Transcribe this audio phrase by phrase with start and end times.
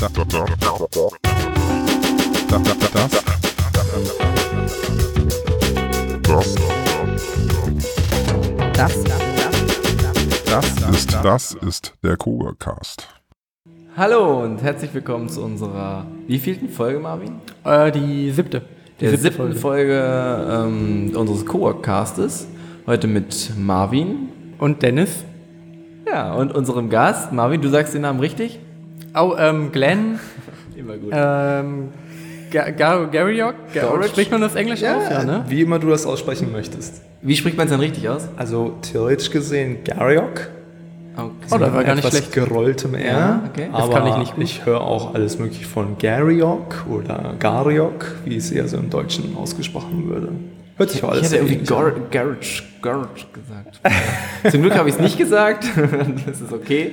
[0.00, 0.24] das, das,
[10.46, 13.08] das, das ist, das ist der Kugelcast.
[13.94, 17.40] Hallo und herzlich willkommen zu unserer wievielten Folge, Marvin?
[17.64, 18.62] Äh, die siebte.
[19.00, 22.48] Die Der siebte siebten Folge, ähm, unseres Coworkcastes.
[22.86, 24.30] Heute mit Marvin.
[24.56, 25.24] Und Dennis.
[26.06, 27.32] Ja, und unserem Gast.
[27.32, 28.60] Marvin, du sagst den Namen richtig?
[29.14, 30.18] Oh, ähm, Glenn.
[30.76, 31.10] Immer gut.
[31.12, 31.88] ähm,
[32.50, 33.54] Ga- Gar Garriok?
[33.74, 34.02] Gar?
[34.04, 35.02] Spricht man das Englisch aus?
[35.10, 35.44] Ja, ne?
[35.48, 37.02] Wie immer du das aussprechen möchtest.
[37.22, 38.28] Wie spricht man es denn richtig aus?
[38.36, 40.48] Also theoretisch gesehen Gariok.
[41.16, 41.30] Okay.
[41.50, 42.32] Oh, das war gar nicht schlecht.
[42.32, 43.04] gerolltem R.
[43.04, 43.68] Ja, okay.
[43.70, 44.44] Das Aber kann ich nicht gut.
[44.44, 49.36] ich höre auch alles mögliche von Gariok oder Gariok, wie es eher so im Deutschen
[49.36, 50.28] ausgesprochen würde.
[50.76, 51.92] Hört sich auch Ich alles hätte irgendwie Gar.
[52.10, 53.80] Garage, Garage gesagt.
[54.50, 55.66] Zum Glück habe ich es nicht gesagt.
[56.26, 56.92] das ist okay.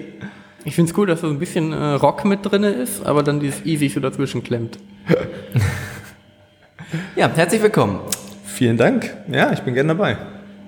[0.68, 3.40] Ich finde es cool, dass so ein bisschen äh, Rock mit drin ist, aber dann
[3.40, 4.78] dieses Easy so dazwischen klemmt.
[7.16, 8.00] Ja, herzlich willkommen.
[8.46, 9.16] Vielen Dank.
[9.32, 10.18] Ja, ich bin gerne dabei.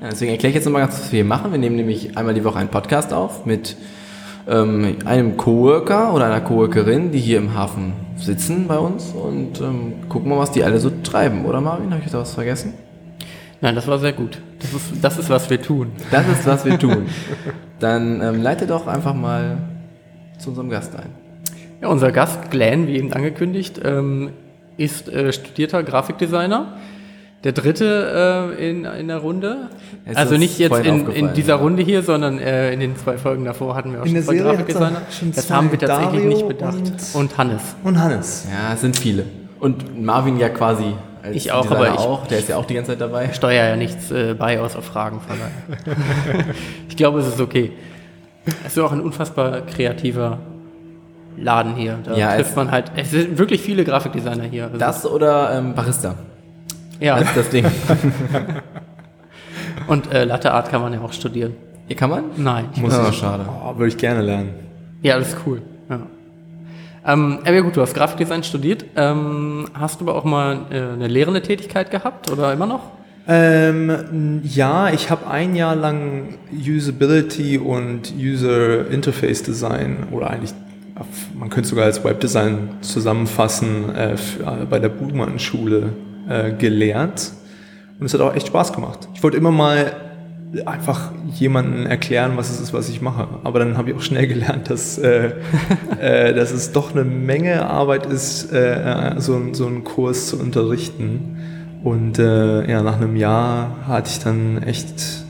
[0.02, 1.52] Ja, deswegen erkläre ich jetzt nochmal ganz, kurz, was wir hier machen.
[1.52, 3.76] Wir nehmen nämlich einmal die Woche einen Podcast auf mit
[4.48, 10.08] ähm, einem Coworker oder einer Coworkerin, die hier im Hafen sitzen bei uns und ähm,
[10.08, 11.44] gucken mal, was die alle so treiben.
[11.44, 12.74] Oder Marvin, habe ich da was vergessen?
[13.60, 14.42] Nein, das war sehr gut.
[14.60, 15.92] Das ist, das ist was wir tun.
[16.10, 17.08] Das ist, was wir tun.
[17.82, 19.58] Dann ähm, leite doch einfach mal
[20.40, 21.10] zu unserem Gast ein.
[21.82, 24.32] Ja, unser Gast, Glenn, wie eben angekündigt, ähm,
[24.78, 26.74] ist äh, studierter Grafikdesigner.
[27.46, 29.70] Der dritte äh, in, in der Runde.
[30.06, 31.62] Ist also nicht jetzt in, in dieser ja.
[31.62, 34.24] Runde hier, sondern äh, in den zwei Folgen davor hatten wir auch In schon der
[34.26, 35.02] zwei Grafikdesigner.
[35.36, 36.76] Das haben wir tatsächlich Dario nicht bedacht.
[36.76, 37.62] und- Und, Hannes.
[37.86, 38.46] Und Hannes.
[38.52, 39.24] Ja, es sind viele.
[39.62, 40.84] Und Marvin ja quasi.
[41.24, 42.28] Als Ich auch, Designer aber ich- auch.
[42.28, 43.26] Der ist ja auch die ganze Zeit dabei.
[43.26, 46.46] Ich steuere ja nichts äh, bei, außer Fragen von daher.
[46.90, 47.72] ich glaube, es ist okay.
[48.66, 50.40] Es ist auch ein unfassbar kreativer
[51.38, 52.00] Laden hier.
[52.04, 52.92] Da Ja, trifft man halt.
[52.96, 54.66] Es sind wirklich viele Grafikdesigner hier.
[54.66, 56.16] Also, Das oder ähm, Barista?
[57.00, 57.20] ja.
[57.20, 57.66] Das ist das Ding.
[59.88, 61.56] Und äh, Latte Art kann man ja auch studieren.
[61.88, 62.26] Hier kann man?
[62.38, 62.70] Nein.
[62.76, 63.18] Muss ich.
[63.18, 63.46] schade.
[63.48, 64.50] Oh, würde ich gerne lernen.
[65.02, 65.62] Ja, das ist cool.
[65.90, 66.00] Ja.
[67.06, 68.86] Ähm, aber ja gut, du hast Grafikdesign studiert.
[68.96, 72.82] Ähm, hast du aber auch mal äh, eine lehrende Tätigkeit gehabt oder immer noch?
[73.32, 80.52] Ähm, ja, ich habe ein Jahr lang Usability und User Interface Design oder eigentlich,
[81.38, 84.18] man könnte es sogar als Webdesign zusammenfassen, äh, äh,
[84.68, 85.94] bei der Buchmann-Schule
[86.28, 87.32] äh, gelehrt.
[88.00, 89.08] Und es hat auch echt Spaß gemacht.
[89.14, 89.94] Ich wollte immer mal
[90.66, 93.28] einfach jemanden erklären, was es ist, was ich mache.
[93.44, 95.34] Aber dann habe ich auch schnell gelernt, dass, äh,
[96.00, 101.39] äh, dass es doch eine Menge Arbeit ist, äh, so, so einen Kurs zu unterrichten.
[101.84, 105.24] Und äh, ja, nach einem Jahr hatte ich dann echt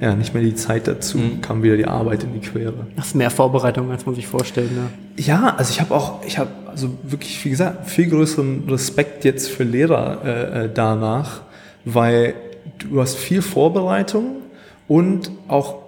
[0.00, 2.86] ja, nicht mehr die Zeit dazu, kam wieder die Arbeit in die Quere.
[2.96, 4.72] Das ist mehr Vorbereitung, als man sich vorstellt.
[4.72, 4.90] Ne?
[5.16, 9.48] Ja, also ich habe auch, ich habe also wirklich, wie gesagt, viel größeren Respekt jetzt
[9.48, 11.42] für Lehrer äh, äh, danach,
[11.84, 12.34] weil
[12.78, 14.42] du hast viel Vorbereitung
[14.88, 15.84] und auch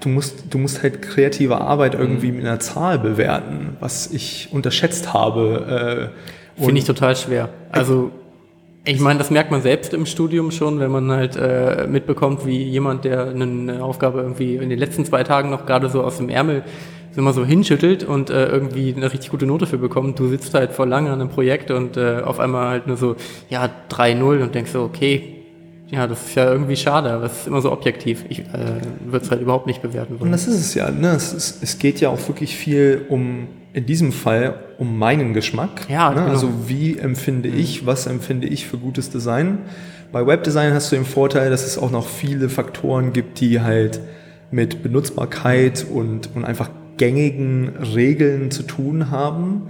[0.00, 5.12] du musst, du musst halt kreative Arbeit irgendwie mit einer Zahl bewerten, was ich unterschätzt
[5.12, 6.10] habe.
[6.56, 7.48] Äh, Finde ich total schwer.
[7.70, 8.12] Also,
[8.86, 12.62] ich meine, das merkt man selbst im Studium schon, wenn man halt äh, mitbekommt, wie
[12.62, 16.28] jemand, der eine Aufgabe irgendwie in den letzten zwei Tagen noch gerade so aus dem
[16.28, 16.62] Ärmel
[17.16, 20.18] mal so hinschüttelt und äh, irgendwie eine richtig gute Note für bekommt.
[20.18, 23.16] Du sitzt halt vor lange an einem Projekt und äh, auf einmal halt nur so,
[23.48, 25.34] ja, 3-0 und denkst so, okay,
[25.90, 28.24] ja, das ist ja irgendwie schade, aber es ist immer so objektiv.
[28.28, 30.32] Ich äh, würde es halt überhaupt nicht bewerten Und wollen.
[30.32, 30.90] das ist es ja.
[30.90, 31.10] Ne?
[31.10, 35.88] Es, ist, es geht ja auch wirklich viel um, in diesem Fall, um meinen Geschmack.
[35.88, 36.20] Ja, ne?
[36.20, 36.28] genau.
[36.28, 39.58] Also wie empfinde ich, was empfinde ich für gutes Design.
[40.12, 44.00] Bei Webdesign hast du den Vorteil, dass es auch noch viele Faktoren gibt, die halt
[44.52, 49.62] mit Benutzbarkeit und, und einfach gängigen Regeln zu tun haben.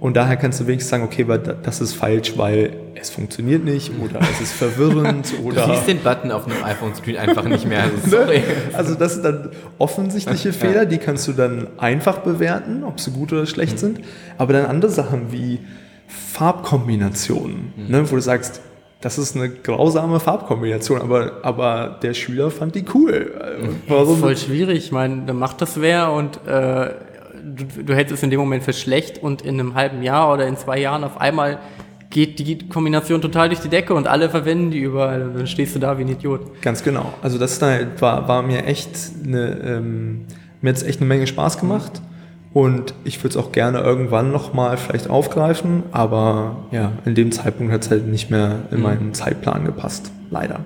[0.00, 1.26] Und daher kannst du wenigstens sagen, okay,
[1.62, 5.66] das ist falsch, weil es funktioniert nicht oder es ist verwirrend Du oder...
[5.66, 7.82] siehst den Button auf einem iPhone-Screen einfach nicht mehr.
[7.82, 8.42] Also, sorry.
[8.72, 13.32] Also das sind dann offensichtliche Fehler, die kannst du dann einfach bewerten, ob sie gut
[13.32, 14.00] oder schlecht sind.
[14.36, 15.58] Aber dann andere Sachen wie
[16.06, 18.60] Farbkombinationen, ne, wo du sagst,
[19.00, 23.32] das ist eine grausame Farbkombination, aber, aber der Schüler fand die cool.
[23.88, 24.18] Warum?
[24.18, 24.78] Voll schwierig.
[24.78, 26.90] Ich meine, dann macht das wer und äh,
[27.42, 30.46] du, du hältst es in dem Moment für schlecht und in einem halben Jahr oder
[30.46, 31.58] in zwei Jahren auf einmal
[32.10, 35.74] geht die Kombination total durch die Decke und alle verwenden die überall und dann stehst
[35.74, 36.62] du da wie ein Idiot.
[36.62, 37.12] Ganz genau.
[37.22, 38.90] Also das da war, war mir echt
[39.24, 40.24] eine, ähm,
[40.62, 42.00] mir hat's echt eine Menge Spaß gemacht.
[42.54, 47.72] Und ich würde es auch gerne irgendwann nochmal vielleicht aufgreifen, aber ja, in dem Zeitpunkt
[47.72, 50.10] hat es halt nicht mehr in meinen Zeitplan gepasst.
[50.30, 50.60] Leider.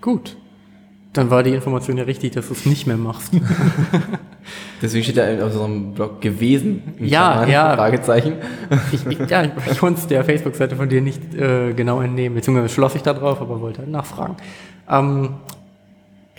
[0.00, 0.38] Gut.
[1.12, 3.32] Dann war die Information ja richtig, dass du es nicht mehr machst.
[4.82, 6.94] Deswegen steht da auf so einem Blog gewesen.
[6.98, 7.74] in Ja, Klammern, ja.
[7.74, 8.34] Fragezeichen.
[8.92, 12.36] ich, ich, ja, ich, ich konnte es der Facebook-Seite von dir nicht äh, genau entnehmen,
[12.36, 14.36] beziehungsweise schloss ich da drauf, aber wollte halt nachfragen.
[14.88, 15.59] Ähm, äh,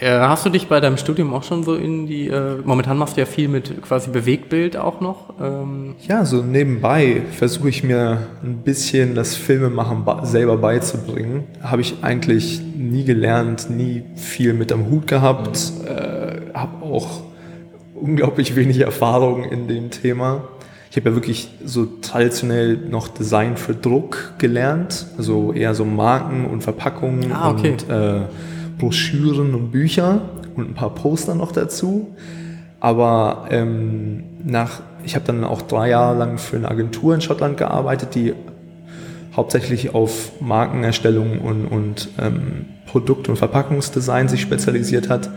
[0.10, 3.22] hast du dich bei deinem Studium auch schon so in die, äh, momentan machst du
[3.22, 5.34] ja viel mit quasi Bewegtbild auch noch.
[5.40, 11.44] Ähm, Ja, so nebenbei versuche ich mir ein bisschen das Filmemachen selber beizubringen.
[11.62, 17.22] Habe ich eigentlich nie gelernt, nie viel mit am Hut gehabt, äh, habe auch
[17.94, 20.42] unglaublich wenig Erfahrung in dem Thema.
[20.90, 26.46] Ich habe ja wirklich so traditionell noch Design für Druck gelernt, also eher so Marken
[26.46, 27.72] und Verpackungen Ah, okay.
[27.72, 28.22] und äh,
[28.82, 30.22] Broschüren und Bücher
[30.56, 32.16] und ein paar Poster noch dazu.
[32.80, 37.58] Aber ähm, nach, ich habe dann auch drei Jahre lang für eine Agentur in Schottland
[37.58, 38.34] gearbeitet, die
[39.36, 45.30] hauptsächlich auf Markenerstellung und, und ähm, Produkt- und Verpackungsdesign sich spezialisiert hat.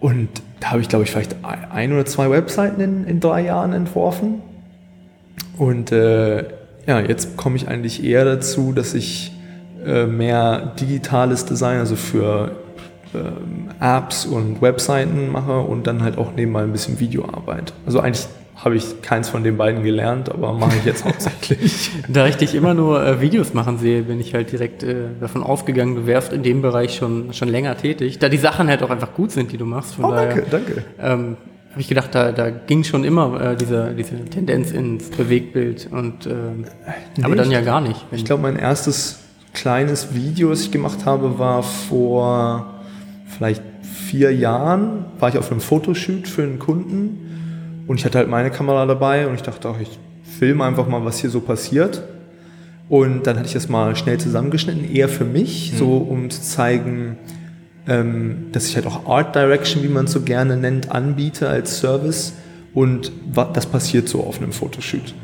[0.00, 0.28] Und
[0.58, 4.42] da habe ich, glaube ich, vielleicht ein oder zwei Webseiten in, in drei Jahren entworfen.
[5.56, 6.44] Und äh,
[6.86, 9.32] ja, jetzt komme ich eigentlich eher dazu, dass ich
[9.86, 12.52] äh, mehr digitales Design, also für
[13.14, 17.72] ähm, Apps und Webseiten mache und dann halt auch nebenbei ein bisschen Videoarbeit.
[17.86, 21.90] Also eigentlich habe ich keins von den beiden gelernt, aber mache ich jetzt hauptsächlich.
[22.08, 25.42] da ich dich immer nur äh, Videos machen sehe, bin ich halt direkt äh, davon
[25.42, 28.18] ausgegangen, du wärst in dem Bereich schon, schon länger tätig.
[28.18, 29.94] Da die Sachen halt auch einfach gut sind, die du machst.
[29.94, 30.84] Von Oh, daher, danke, danke.
[31.00, 31.36] ähm,
[31.70, 36.26] habe ich gedacht, da, da ging schon immer äh, diese, diese Tendenz ins Bewegtbild und
[36.26, 36.64] ähm,
[37.22, 38.04] aber Nee, dann ich- ja gar nicht.
[38.12, 39.20] Ich glaube, mein erstes
[39.52, 42.74] kleines Video, das ich gemacht habe, war vor
[43.26, 45.04] vielleicht vier Jahren.
[45.18, 49.26] War ich auf einem Fotoshoot für einen Kunden und ich hatte halt meine Kamera dabei
[49.26, 49.98] und ich dachte auch, ich
[50.38, 52.02] filme einfach mal, was hier so passiert.
[52.88, 57.18] Und dann hatte ich das mal schnell zusammengeschnitten, eher für mich, so um zu zeigen,
[57.86, 61.78] ähm, dass ich halt auch Art Direction, wie man es so gerne nennt, anbiete als
[61.78, 62.32] Service.
[62.74, 65.14] Und wa- das passiert so auf einem Fotoshoot.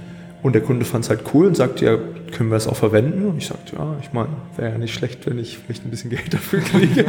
[0.43, 1.99] Und der Kunde fand es halt cool und sagte, ja,
[2.33, 3.27] können wir das auch verwenden?
[3.29, 6.11] Und ich sagte, ja, ich meine, wäre ja nicht schlecht, wenn ich vielleicht ein bisschen
[6.11, 7.05] Geld dafür kriege.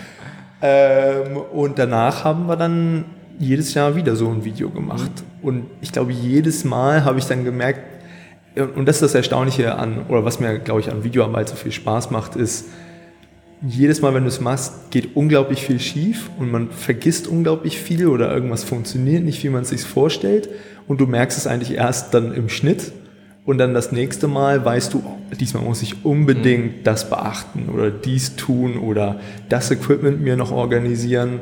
[0.62, 3.04] ähm, und danach haben wir dann
[3.38, 5.10] jedes Jahr wieder so ein Video gemacht.
[5.42, 7.80] Und ich glaube, jedes Mal habe ich dann gemerkt,
[8.74, 11.72] und das ist das Erstaunliche an, oder was mir, glaube ich, an Videoarbeit so viel
[11.72, 12.66] Spaß macht, ist,
[13.62, 18.06] jedes Mal, wenn du es machst, geht unglaublich viel schief und man vergisst unglaublich viel
[18.06, 20.48] oder irgendwas funktioniert nicht, wie man es sich vorstellt.
[20.86, 22.92] Und du merkst es eigentlich erst dann im Schnitt.
[23.44, 27.90] Und dann das nächste Mal weißt du, oh, diesmal muss ich unbedingt das beachten oder
[27.90, 31.40] dies tun oder das Equipment mir noch organisieren.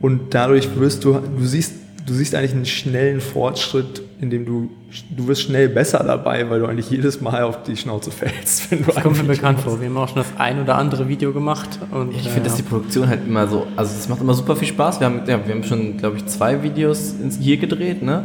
[0.00, 1.72] Und dadurch wirst du, du siehst,
[2.06, 4.70] du siehst eigentlich einen schnellen Fortschritt, in dem du,
[5.16, 8.70] du wirst schnell besser dabei, weil du eigentlich jedes Mal auf die Schnauze fällst.
[8.70, 9.80] Wenn du Das kommt mir ein bekannt vor.
[9.80, 11.78] Wir haben auch schon das ein oder andere Video gemacht.
[11.90, 14.56] Und, Ich äh, finde, dass die Produktion halt immer so, also es macht immer super
[14.56, 15.00] viel Spaß.
[15.00, 18.24] Wir haben, ja, wir haben schon, glaube ich, zwei Videos ins, hier gedreht, ne?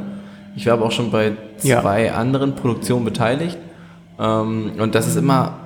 [0.56, 1.32] Ich war aber auch schon bei
[1.64, 1.82] Ja.
[1.82, 3.58] zwei anderen Produktionen beteiligt.
[4.20, 5.61] Ähm, und das ist immer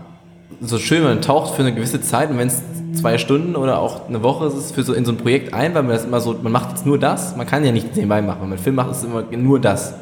[0.67, 2.61] so schön, man taucht für eine gewisse Zeit und wenn es
[2.93, 5.73] zwei Stunden oder auch eine Woche ist, es für so in so ein Projekt ein,
[5.75, 8.21] weil man das immer so, man macht jetzt nur das, man kann ja nichts nebenbei
[8.21, 8.39] machen.
[8.41, 9.93] Wenn man Film macht, ist es immer nur das.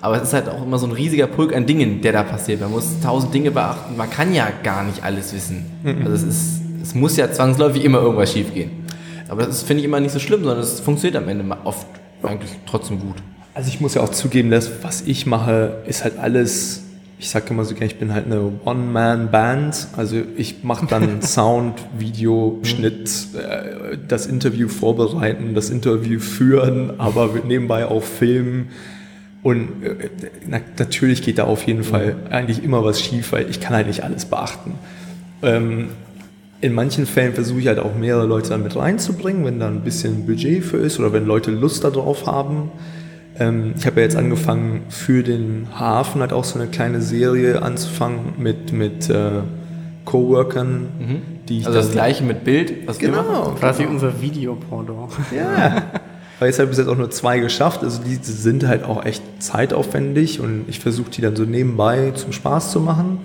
[0.00, 2.60] Aber es ist halt auch immer so ein riesiger Pulk an Dingen, der da passiert.
[2.60, 3.96] Man muss tausend Dinge beachten.
[3.96, 5.64] Man kann ja gar nicht alles wissen.
[6.04, 8.84] Also es ist, es muss ja zwangsläufig immer irgendwas schief gehen.
[9.28, 11.86] Aber das finde ich immer nicht so schlimm, sondern es funktioniert am Ende oft
[12.22, 13.16] eigentlich trotzdem gut.
[13.54, 16.84] Also ich muss ja auch zugeben, dass was ich mache, ist halt alles,
[17.18, 19.88] ich sage immer so gerne, ich bin halt eine One-Man-Band.
[19.96, 27.30] Also ich mache dann Sound, Video, Schnitt, äh, das Interview vorbereiten, das Interview führen, aber
[27.46, 28.68] nebenbei auch filmen.
[29.42, 30.10] Und äh,
[30.46, 33.86] na, natürlich geht da auf jeden Fall eigentlich immer was schief, weil ich kann halt
[33.86, 34.74] nicht alles beachten.
[35.42, 35.88] Ähm,
[36.60, 39.82] in manchen Fällen versuche ich halt auch mehrere Leute dann mit reinzubringen, wenn da ein
[39.82, 42.70] bisschen Budget für ist oder wenn Leute Lust darauf haben.
[43.38, 47.62] Ähm, ich habe ja jetzt angefangen, für den Hafen halt auch so eine kleine Serie
[47.62, 49.42] anzufangen mit, mit äh,
[50.04, 50.88] Coworkern,
[51.48, 53.26] die ich Also das gleiche mit Bild, was wir machen.
[53.28, 53.50] Genau.
[53.58, 55.12] Quasi unser Videopendant.
[55.34, 55.82] Ja.
[56.38, 57.82] Weil jetzt habe bis jetzt auch nur zwei geschafft.
[57.82, 62.32] Also die sind halt auch echt zeitaufwendig und ich versuche die dann so nebenbei zum
[62.32, 63.18] Spaß zu machen.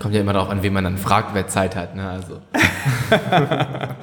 [0.00, 1.94] Kommt ja immer darauf an, wen man dann fragt, wer Zeit hat.
[1.94, 2.08] Ne?
[2.08, 2.38] Also,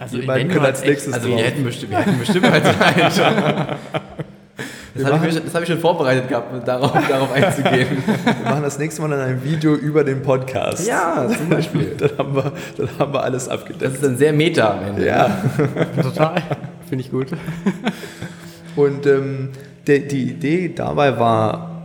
[0.00, 1.44] Also Die beiden können als nächstes also wir drauf.
[1.44, 3.12] hätten bestimmt, wir hätten bestimmt mal Zeit.
[4.94, 7.86] Das habe ich, das hab ich schon vorbereitet gehabt, darauf, darauf einzugehen.
[8.24, 10.86] Wir machen das nächste Mal dann ein Video über den Podcast.
[10.86, 11.94] Ja, zum Beispiel.
[11.98, 13.94] Dann haben wir, dann haben wir alles Das abgedeckt.
[13.94, 15.06] ist dann sehr meta am Ende.
[15.06, 15.42] Ja.
[16.02, 16.42] total.
[16.88, 17.28] Finde ich gut.
[18.76, 19.50] Und ähm,
[19.86, 21.82] der, die Idee dabei war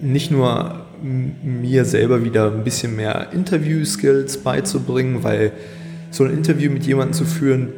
[0.00, 5.52] nicht nur mir selber wieder ein bisschen mehr Interview-Skills beizubringen, weil
[6.10, 7.72] so ein Interview mit jemandem zu führen,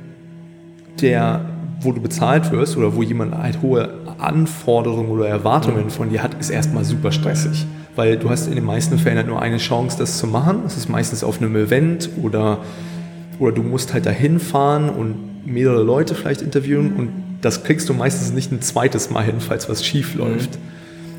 [1.00, 1.40] der,
[1.80, 6.34] wo du bezahlt wirst oder wo jemand halt hohe Anforderungen oder Erwartungen von dir hat,
[6.34, 7.66] ist erstmal super stressig.
[7.96, 10.60] Weil du hast in den meisten Fällen halt nur eine Chance, das zu machen.
[10.64, 12.58] Das ist meistens auf einem Event oder,
[13.38, 17.94] oder du musst halt dahin fahren und mehrere Leute vielleicht interviewen und das kriegst du
[17.94, 20.58] meistens nicht ein zweites Mal hin, falls was schief läuft.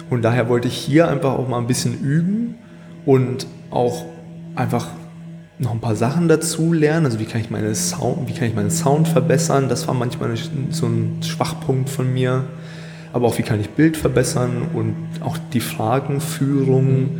[0.09, 2.55] Und daher wollte ich hier einfach auch mal ein bisschen üben
[3.05, 4.05] und auch
[4.55, 4.87] einfach
[5.57, 7.05] noch ein paar Sachen dazu lernen.
[7.05, 9.69] Also wie kann ich meine Sound, wie kann ich meinen Sound verbessern?
[9.69, 10.35] Das war manchmal
[10.71, 12.43] so ein Schwachpunkt von mir.
[13.15, 14.93] Aber auch wie kann ich Bild verbessern und
[15.23, 17.11] auch die Fragenführung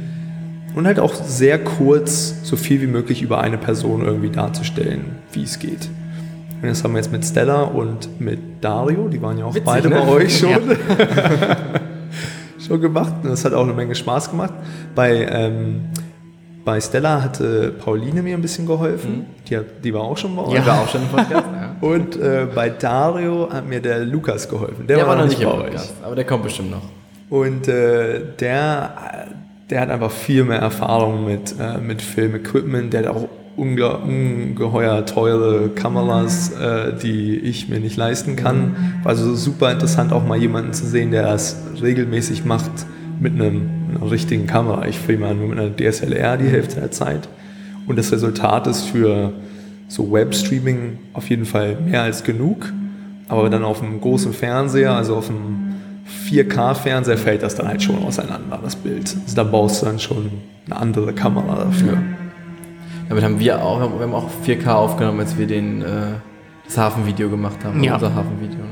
[0.75, 5.43] und halt auch sehr kurz so viel wie möglich über eine Person irgendwie darzustellen, wie
[5.43, 5.87] es geht.
[6.61, 9.63] Und das haben wir jetzt mit Stella und mit Dario, die waren ja auch Witzig,
[9.63, 9.95] beide ne?
[9.95, 10.49] bei euch schon.
[12.67, 14.53] schon gemacht und das hat auch eine Menge Spaß gemacht.
[14.95, 15.85] Bei, ähm,
[16.65, 19.27] bei Stella hatte Pauline mir ein bisschen geholfen.
[19.47, 20.55] Die, hat, die war auch schon bei euch.
[20.55, 20.65] Ja.
[20.65, 21.47] War auch schon im Podcast.
[21.81, 24.87] Und äh, bei Dario hat mir der Lukas geholfen.
[24.87, 25.63] Der, war noch nicht im bei euch.
[25.65, 26.83] Podcast, aber der kommt bestimmt noch.
[27.29, 29.27] Und äh, der,
[29.69, 32.93] der hat einfach viel mehr Erfahrung mit, äh, mit Filmequipment.
[32.93, 33.27] Der hat auch
[33.57, 38.99] unge ungeheuer teure Kameras, äh, die ich mir nicht leisten kann.
[39.03, 42.71] War also super interessant, auch mal jemanden zu sehen, der das regelmäßig macht
[43.19, 44.85] mit einem, einer richtigen Kamera.
[44.87, 47.27] Ich filme nur mit einer DSLR die Hälfte der Zeit.
[47.87, 49.33] Und das Resultat ist für
[49.87, 52.71] so Webstreaming auf jeden Fall mehr als genug.
[53.27, 55.75] Aber dann auf einem großen Fernseher, also auf einem
[56.29, 59.15] 4K-Fernseher, fällt das dann halt schon auseinander, das Bild.
[59.23, 60.29] Also da baust du dann schon
[60.67, 61.97] eine andere Kamera dafür.
[63.09, 65.85] Damit haben wir auch, wir haben auch 4K aufgenommen, als wir den, äh,
[66.65, 67.83] das Hafenvideo gemacht haben.
[67.83, 67.95] Ja.
[67.95, 68.64] Unser Hafenvideo,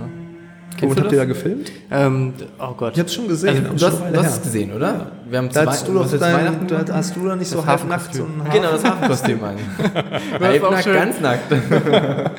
[0.83, 0.89] ne?
[0.89, 1.71] Und du habt ihr da gefilmt?
[1.91, 2.93] Ähm, oh Gott.
[2.93, 3.49] Ich hab's schon gesehen.
[3.49, 5.11] Also, du schon hast, eine du hast es gesehen, oder?
[5.29, 8.13] Wir haben Da hast du doch dein, Weihnachten da hast du da nicht so halbnackt
[8.13, 10.41] so ein Genau, das Hafenkostüm ich.
[10.41, 11.51] Halbnackt, ganz nackt.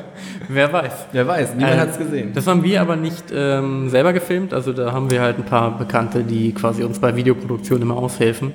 [0.49, 0.93] Wer weiß.
[1.11, 2.31] Wer weiß, niemand Äh, hat's gesehen.
[2.33, 4.53] Das haben wir aber nicht ähm, selber gefilmt.
[4.53, 8.53] Also da haben wir halt ein paar Bekannte, die quasi uns bei Videoproduktion immer aushelfen.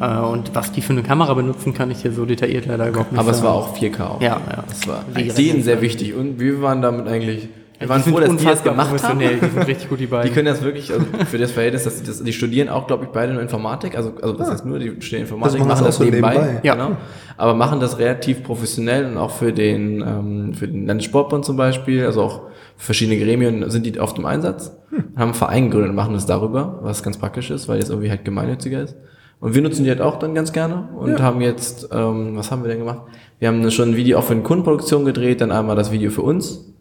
[0.00, 3.12] Äh, und was die für eine Kamera benutzen, kann ich hier so detailliert leider überhaupt
[3.12, 3.48] nicht Aber es sagen.
[3.48, 4.00] war auch 4K.
[4.02, 4.20] Auch.
[4.20, 4.64] Ja, ja.
[4.68, 6.14] Das war denen sehr wichtig.
[6.14, 9.18] Und wir waren damit eigentlich, wir waren die froh, dass die das gemacht haben.
[9.20, 10.28] Die sind richtig gut, die beiden.
[10.28, 13.04] Die können das wirklich, also für das Verhältnis, dass die, das, die studieren auch, glaube
[13.04, 15.84] ich, beide nur Informatik, also, also das heißt nur, die studieren Informatik, Also machen machen
[15.84, 16.60] das das nebenbei, nebenbei.
[16.64, 16.74] Ja.
[16.74, 16.96] genau,
[17.36, 22.04] aber machen das relativ professionell und auch für den, ähm, für den Landessportbund zum Beispiel,
[22.04, 22.42] also auch
[22.76, 24.76] für verschiedene Gremien sind die oft im Einsatz,
[25.14, 28.10] haben einen Verein gegründet und machen das darüber, was ganz praktisch ist, weil das irgendwie
[28.10, 28.96] halt gemeinnütziger ist.
[29.40, 32.64] Und wir nutzen die halt auch dann ganz gerne und haben jetzt, ähm, was haben
[32.64, 33.02] wir denn gemacht?
[33.38, 36.22] Wir haben schon ein Video auch für eine Kundenproduktion gedreht, dann einmal das Video für
[36.22, 36.74] uns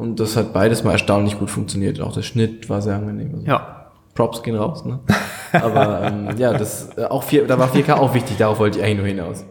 [0.00, 2.00] und das hat beides mal erstaunlich gut funktioniert.
[2.00, 3.34] Auch der Schnitt war sehr angenehm.
[3.34, 3.90] Also ja.
[4.14, 5.00] Props gehen raus, ne?
[5.52, 8.84] Aber ähm, ja, das äh, auch vier, da war 4K auch wichtig, darauf wollte ich
[8.84, 9.44] eigentlich nur hinaus.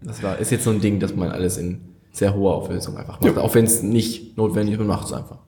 [0.00, 3.20] Das war, ist jetzt so ein Ding, dass man alles in sehr hoher Auflösung einfach
[3.20, 3.36] macht.
[3.36, 5.38] Auch wenn es nicht notwendig ist, man macht es einfach.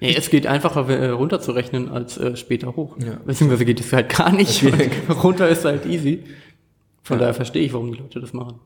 [0.00, 2.96] Ja, es geht einfacher äh, runterzurechnen als äh, später hoch.
[2.98, 3.18] Ja.
[3.24, 4.64] Beziehungsweise geht es halt gar nicht.
[5.22, 6.24] runter ist halt easy.
[7.04, 8.58] Von daher verstehe ich, warum die Leute das machen.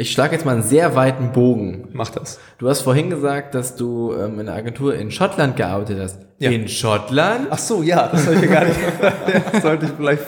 [0.00, 1.88] Ich schlage jetzt mal einen sehr weiten Bogen.
[1.92, 2.38] Mach das.
[2.58, 6.20] Du hast vorhin gesagt, dass du ähm, in einer Agentur in Schottland gearbeitet hast.
[6.38, 6.52] Ja.
[6.52, 7.48] In Schottland?
[7.50, 8.78] Ach so, ja, das habe ich gar nicht.
[9.52, 10.22] Das sollte ich vielleicht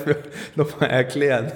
[0.57, 1.53] nochmal erklären.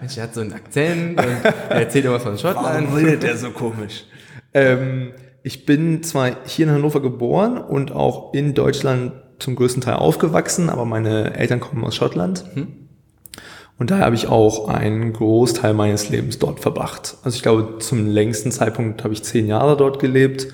[0.00, 1.26] Mensch, er hat so einen Akzent und
[1.68, 2.88] er erzählt immer was von Schottland.
[2.90, 4.06] Warum redet der so komisch?
[4.54, 9.96] Ähm, ich bin zwar hier in Hannover geboren und auch in Deutschland zum größten Teil
[9.96, 12.44] aufgewachsen, aber meine Eltern kommen aus Schottland.
[13.82, 17.16] Und daher habe ich auch einen Großteil meines Lebens dort verbracht.
[17.24, 20.46] Also ich glaube, zum längsten Zeitpunkt habe ich zehn Jahre dort gelebt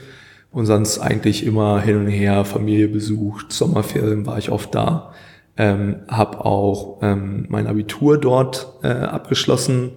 [0.50, 5.12] und sonst eigentlich immer hin und her, Familie besucht, Sommerferien war ich oft da.
[5.58, 9.90] Ähm, habe auch ähm, mein Abitur dort äh, abgeschlossen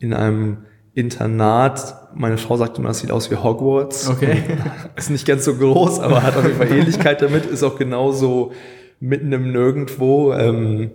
[0.00, 2.10] in einem Internat.
[2.16, 4.10] Meine Frau sagt immer, das sieht aus wie Hogwarts.
[4.10, 4.42] Okay.
[4.96, 7.46] Ist nicht ganz so groß, aber hat auf jeden Fall Ähnlichkeit damit.
[7.46, 8.50] Ist auch genauso
[8.98, 10.32] mitten im Nirgendwo.
[10.32, 10.90] Ähm,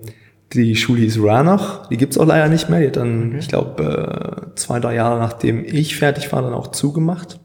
[0.53, 1.87] die Schule hieß Ranach.
[1.87, 2.79] Die gibt's auch leider nicht mehr.
[2.79, 6.67] Die hat dann, ich glaube, äh, zwei, drei Jahre nachdem ich fertig war, dann auch
[6.67, 7.39] zugemacht.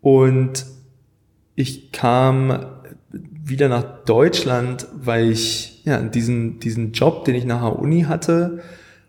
[0.00, 0.66] Und
[1.54, 2.64] ich kam
[3.10, 8.60] wieder nach Deutschland, weil ich ja diesen diesen Job, den ich nach der Uni hatte,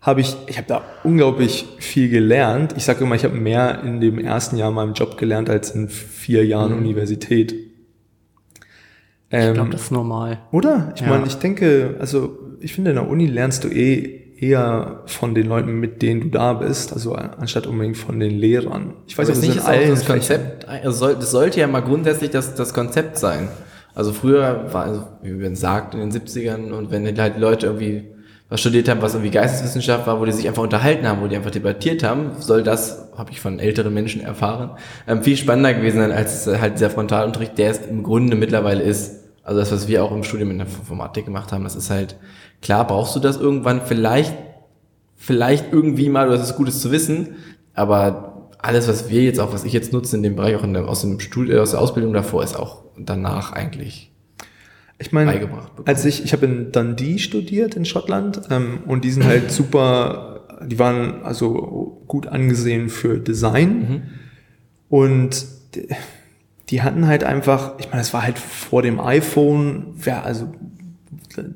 [0.01, 2.73] habe ich ich habe da unglaublich viel gelernt.
[2.77, 5.89] Ich sage immer, ich habe mehr in dem ersten Jahr meinem Job gelernt als in
[5.89, 7.51] vier Jahren Universität.
[7.51, 7.63] Ich
[9.31, 10.39] Ähm, glaube, das ist normal.
[10.51, 10.93] oder?
[10.95, 11.09] Ich Ja.
[11.09, 15.47] meine, ich denke, also ich finde, in der Uni lernst du eh eher von den
[15.47, 18.93] Leuten, mit denen du da bist, also anstatt unbedingt von den Lehrern.
[19.07, 22.29] Ich weiß Aber nicht das ist allen das Konzept, also das sollte ja mal grundsätzlich
[22.29, 23.47] das, das Konzept sein.
[23.95, 28.03] Also früher war, also, wie man sagt, in den 70ern und wenn halt Leute irgendwie
[28.49, 31.35] was studiert haben, was irgendwie Geisteswissenschaft war, wo die sich einfach unterhalten haben, wo die
[31.35, 35.97] einfach debattiert haben, soll das, habe ich von älteren Menschen erfahren, ähm, viel spannender gewesen
[35.97, 39.23] sein als halt dieser Frontalunterricht, der es im Grunde mittlerweile ist.
[39.43, 42.17] Also das, was wir auch im Studium in der Informatik gemacht haben, das ist halt,
[42.61, 44.35] klar brauchst du das irgendwann, vielleicht,
[45.15, 47.35] vielleicht irgendwie mal, du hast es Gutes zu wissen,
[47.73, 50.73] aber alles, was wir jetzt auch, was ich jetzt nutze in dem Bereich, auch in
[50.73, 54.11] der, aus dem Studium, aus der Ausbildung davor, ist auch danach eigentlich
[54.97, 55.49] Ich meine,
[55.85, 60.45] als ich, ich habe in Dundee studiert in Schottland ähm, und die sind halt super,
[60.65, 64.09] die waren also gut angesehen für Design.
[64.89, 65.45] Und
[65.75, 65.87] die,
[66.69, 70.51] die hatten halt einfach, ich meine, es war halt vor dem iPhone, wer also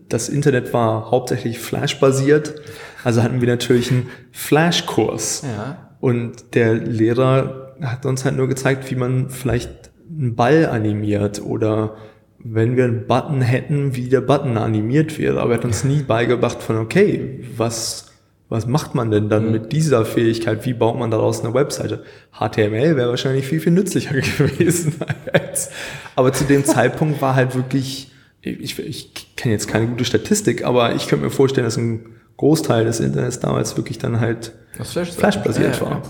[0.09, 2.61] das Internet war hauptsächlich Flash-basiert,
[3.03, 5.43] also hatten wir natürlich einen Flash-Kurs.
[5.43, 5.95] Ja.
[5.99, 11.95] Und der Lehrer hat uns halt nur gezeigt, wie man vielleicht einen Ball animiert oder
[12.43, 15.41] wenn wir einen Button hätten, wie der Button animiert wäre.
[15.41, 18.11] Aber er hat uns nie beigebracht von, okay, was,
[18.49, 20.65] was macht man denn dann mit dieser Fähigkeit?
[20.65, 22.03] Wie baut man daraus eine Webseite?
[22.33, 24.95] HTML wäre wahrscheinlich viel, viel nützlicher gewesen.
[25.31, 25.69] Als,
[26.15, 28.11] aber zu dem Zeitpunkt war halt wirklich,
[28.41, 32.05] ich, ich kenne jetzt keine gute Statistik, aber ich könnte mir vorstellen, dass ein
[32.37, 36.01] Großteil des Internets damals wirklich dann halt Aus Flash- Flash-basiert Ja, war.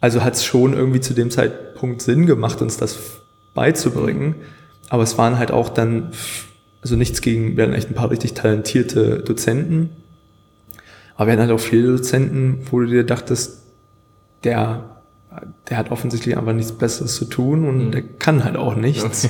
[0.00, 2.98] Also hat es schon irgendwie zu dem Zeitpunkt Sinn gemacht, uns das
[3.54, 4.34] beizubringen.
[4.88, 6.10] Aber es waren halt auch dann,
[6.82, 9.90] also nichts gegen, wir hatten echt ein paar richtig talentierte Dozenten.
[11.16, 13.62] Aber wir hatten halt auch viele Dozenten, wo du dir dachtest,
[14.44, 15.02] der,
[15.68, 19.28] der hat offensichtlich einfach nichts Besseres zu tun und der kann halt auch nichts.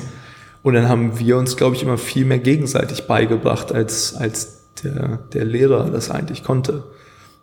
[0.66, 5.20] Und dann haben wir uns, glaube ich, immer viel mehr gegenseitig beigebracht, als, als der,
[5.32, 6.82] der Lehrer das eigentlich konnte.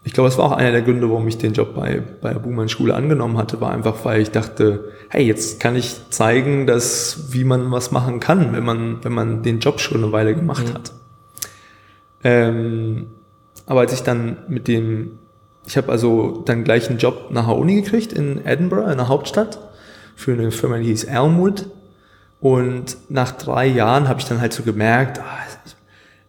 [0.03, 2.39] Ich glaube, es war auch einer der Gründe, warum ich den Job bei, bei der
[2.39, 7.31] Buhmann Schule angenommen hatte, war einfach, weil ich dachte, hey, jetzt kann ich zeigen, dass,
[7.31, 10.73] wie man was machen kann, wenn man, wenn man den Job schon eine Weile gemacht
[10.73, 10.91] hat.
[12.25, 13.07] Ähm,
[13.65, 15.19] aber als ich dann mit dem,
[15.65, 19.07] ich habe also dann gleich einen Job nach der Uni gekriegt in Edinburgh, in der
[19.07, 19.59] Hauptstadt,
[20.13, 21.67] für eine Firma, die hieß Elmwood.
[22.43, 25.23] Und nach drei Jahren habe ich dann halt so gemerkt, ah,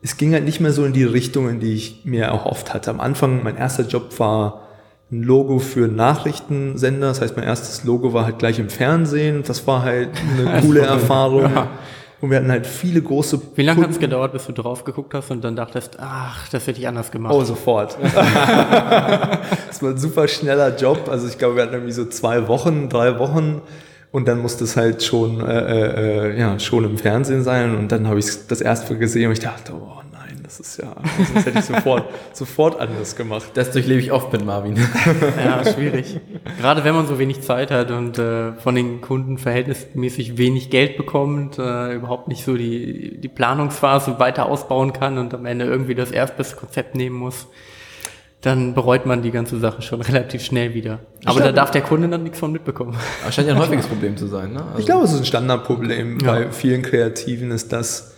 [0.00, 2.90] es- ging halt nicht mehr so in die Richtung, in die ich mir erhofft hatte.
[2.90, 4.60] Am Anfang, mein erster Job war
[5.10, 7.08] ein Logo für einen Nachrichtensender.
[7.08, 9.43] Das heißt, mein erstes Logo war halt gleich im Fernsehen.
[9.45, 11.50] Das war halt eine coole Erfahrung.
[12.21, 15.12] Und wir hatten halt viele große Wie lange hat es gedauert, bis du drauf geguckt
[15.15, 17.34] hast und dann dachtest, ach, das hätte ich anders gemacht?
[17.34, 17.99] Oh, sofort.
[19.67, 21.08] das war ein super schneller Job.
[21.10, 23.60] Also ich glaube, wir hatten irgendwie so zwei Wochen, drei Wochen
[24.14, 27.74] und dann musste es halt schon, äh, äh, ja, schon im Fernsehen sein.
[27.74, 30.60] Und dann habe ich es das erste Mal gesehen und ich dachte, oh nein, das
[30.60, 30.94] ist ja,
[31.34, 33.46] das hätte ich sofort, sofort anders gemacht.
[33.54, 34.76] Das durchlebe ich oft mit Marvin.
[35.44, 36.20] Ja, schwierig.
[36.60, 40.96] Gerade wenn man so wenig Zeit hat und äh, von den Kunden verhältnismäßig wenig Geld
[40.96, 45.96] bekommt, äh, überhaupt nicht so die, die Planungsphase weiter ausbauen kann und am Ende irgendwie
[45.96, 47.48] das erstbeste Konzept nehmen muss,
[48.45, 51.00] dann bereut man die ganze Sache schon relativ schnell wieder.
[51.25, 52.95] Aber da glaube- darf der Kunde dann nichts von mitbekommen.
[53.23, 54.65] Aber scheint ja ein häufiges Problem zu sein, ne?
[54.67, 56.26] Also, Ich glaube, es ist ein Standardproblem Ja.
[56.33, 58.11] bei vielen Kreativen ist das.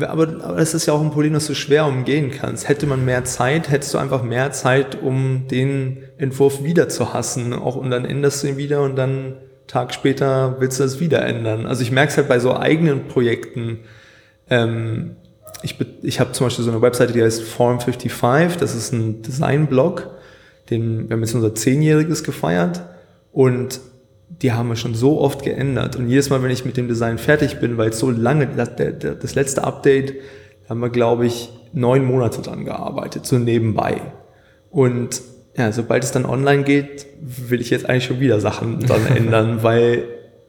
[0.00, 2.68] Aber, aber es ist ja auch ein Problem, das du schwer umgehen kannst.
[2.68, 7.52] Hätte man mehr Zeit, hättest du einfach mehr Zeit, um den Entwurf wieder zu hassen.
[7.52, 9.36] Auch und dann änderst du ihn wieder und dann einen
[9.68, 11.66] Tag später willst du das wieder ändern.
[11.66, 13.80] Also ich merke es halt bei so eigenen Projekten.
[14.50, 15.16] Ähm,
[15.64, 18.58] ich ich habe zum Beispiel so eine Webseite, die heißt Form55.
[18.58, 20.10] Das ist ein Designblog.
[20.70, 22.82] Den, wir haben jetzt unser Zehnjähriges gefeiert.
[23.32, 23.80] Und
[24.28, 25.96] die haben wir schon so oft geändert.
[25.96, 28.70] Und jedes Mal, wenn ich mit dem Design fertig bin, weil es so lange, das,
[28.76, 30.14] das letzte Update,
[30.62, 34.00] da haben wir, glaube ich, neun Monate dran gearbeitet, so nebenbei.
[34.70, 35.22] Und
[35.56, 39.58] ja, sobald es dann online geht, will ich jetzt eigentlich schon wieder Sachen dran ändern,
[39.62, 40.04] weil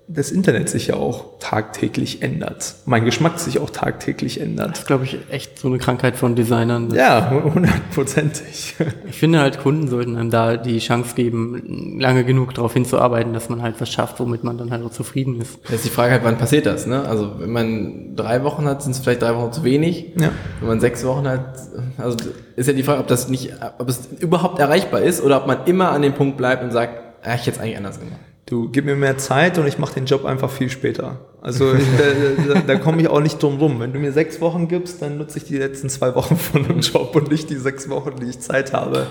[0.07, 2.75] das Internet sich ja auch tagtäglich ändert.
[2.85, 4.77] Mein Geschmack sich auch tagtäglich Das ändert.
[4.77, 6.93] ist, glaube ich, echt so eine Krankheit von Designern.
[6.93, 8.75] Ja, hundertprozentig.
[9.07, 13.49] Ich finde halt, Kunden sollten einem da die Chance geben, lange genug darauf hinzuarbeiten, dass
[13.49, 15.57] man halt was schafft, womit man dann halt auch zufrieden ist.
[15.63, 17.07] Jetzt ist die Frage halt, wann passiert das, ne?
[17.07, 20.11] Also, wenn man drei Wochen hat, sind es vielleicht drei Wochen zu wenig.
[20.19, 20.31] Ja.
[20.59, 21.55] Wenn man sechs Wochen hat,
[21.97, 22.17] also
[22.55, 25.59] ist ja die Frage, ob das nicht, ob es überhaupt erreichbar ist oder ob man
[25.65, 28.19] immer an dem Punkt bleibt und sagt, ah, ich hätte es eigentlich anders gemacht.
[28.45, 31.19] Du gib mir mehr Zeit und ich mache den Job einfach viel später.
[31.41, 31.86] Also ich,
[32.47, 33.79] da, da, da komme ich auch nicht drum rum.
[33.79, 36.79] Wenn du mir sechs Wochen gibst, dann nutze ich die letzten zwei Wochen von dem
[36.81, 39.08] Job und nicht die sechs Wochen, die ich Zeit habe.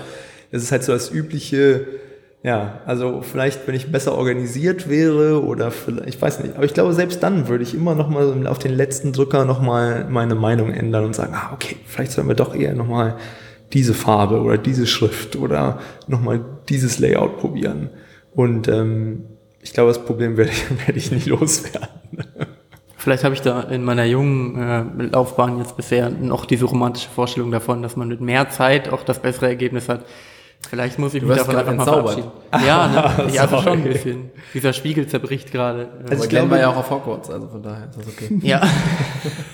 [0.51, 1.85] Das ist halt so das übliche,
[2.43, 6.73] ja, also vielleicht, wenn ich besser organisiert wäre oder vielleicht, ich weiß nicht, aber ich
[6.73, 10.35] glaube, selbst dann würde ich immer noch mal auf den letzten Drücker noch mal meine
[10.35, 13.17] Meinung ändern und sagen, ah, okay, vielleicht sollen wir doch eher noch mal
[13.73, 17.89] diese Farbe oder diese Schrift oder noch mal dieses Layout probieren.
[18.35, 19.25] Und ähm,
[19.61, 21.87] ich glaube, das Problem werde ich, werde ich nie loswerden.
[22.97, 27.51] Vielleicht habe ich da in meiner jungen äh, Laufbahn jetzt bisher noch diese romantische Vorstellung
[27.51, 30.05] davon, dass man mit mehr Zeit auch das bessere Ergebnis hat.
[30.67, 32.31] Vielleicht muss ich Du mich davon einfach mal verabschieden.
[32.65, 33.31] Ja, ne?
[33.33, 34.31] ja also schon ein bisschen.
[34.53, 35.89] Dieser Spiegel zerbricht gerade.
[36.09, 38.29] Also ich ich glaube- war ja auch auf Hogwarts, also von daher ist das okay.
[38.41, 38.61] Ja.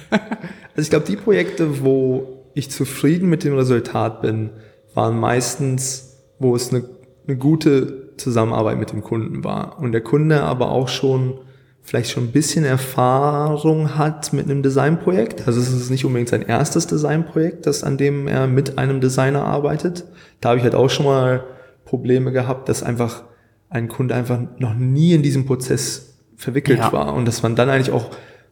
[0.10, 4.52] Also ich glaube, die Projekte, wo ich zufrieden mit dem Resultat bin,
[4.94, 6.86] waren meistens, wo es eine,
[7.28, 9.80] eine gute Zusammenarbeit mit dem Kunden war.
[9.80, 11.40] Und der Kunde aber auch schon
[11.84, 15.48] vielleicht schon ein bisschen Erfahrung hat mit einem Designprojekt.
[15.48, 19.44] Also es ist nicht unbedingt sein erstes Designprojekt, das an dem er mit einem Designer
[19.44, 20.06] arbeitet.
[20.40, 21.44] Da habe ich halt auch schon mal
[21.86, 23.24] Probleme gehabt, dass einfach
[23.70, 26.94] ein Kunde einfach noch nie in diesem Prozess verwickelt Ja.
[26.94, 28.12] war und dass man dann eigentlich auch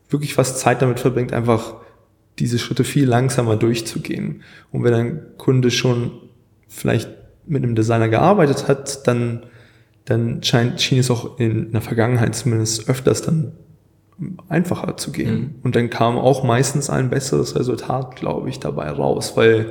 [0.09, 1.75] wirklich fast Zeit damit verbringt, einfach
[2.39, 4.43] diese Schritte viel langsamer durchzugehen.
[4.71, 6.11] Und wenn ein Kunde schon
[6.67, 7.09] vielleicht
[7.49, 9.43] mit einem Designer gearbeitet hat, dann,
[10.05, 13.51] dann scheint, schien es auch in der Vergangenheit zumindest öfters dann
[14.49, 15.55] einfacher zu gehen.
[15.63, 19.67] Und dann kam auch meistens ein besseres Resultat, glaube ich, dabei raus, weil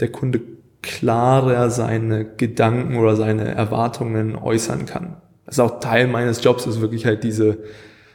[0.00, 0.40] der Kunde
[0.82, 5.16] klarer seine Gedanken oder seine Erwartungen äußern kann.
[5.44, 7.58] Das ist auch Teil meines Jobs, ist wirklich halt diese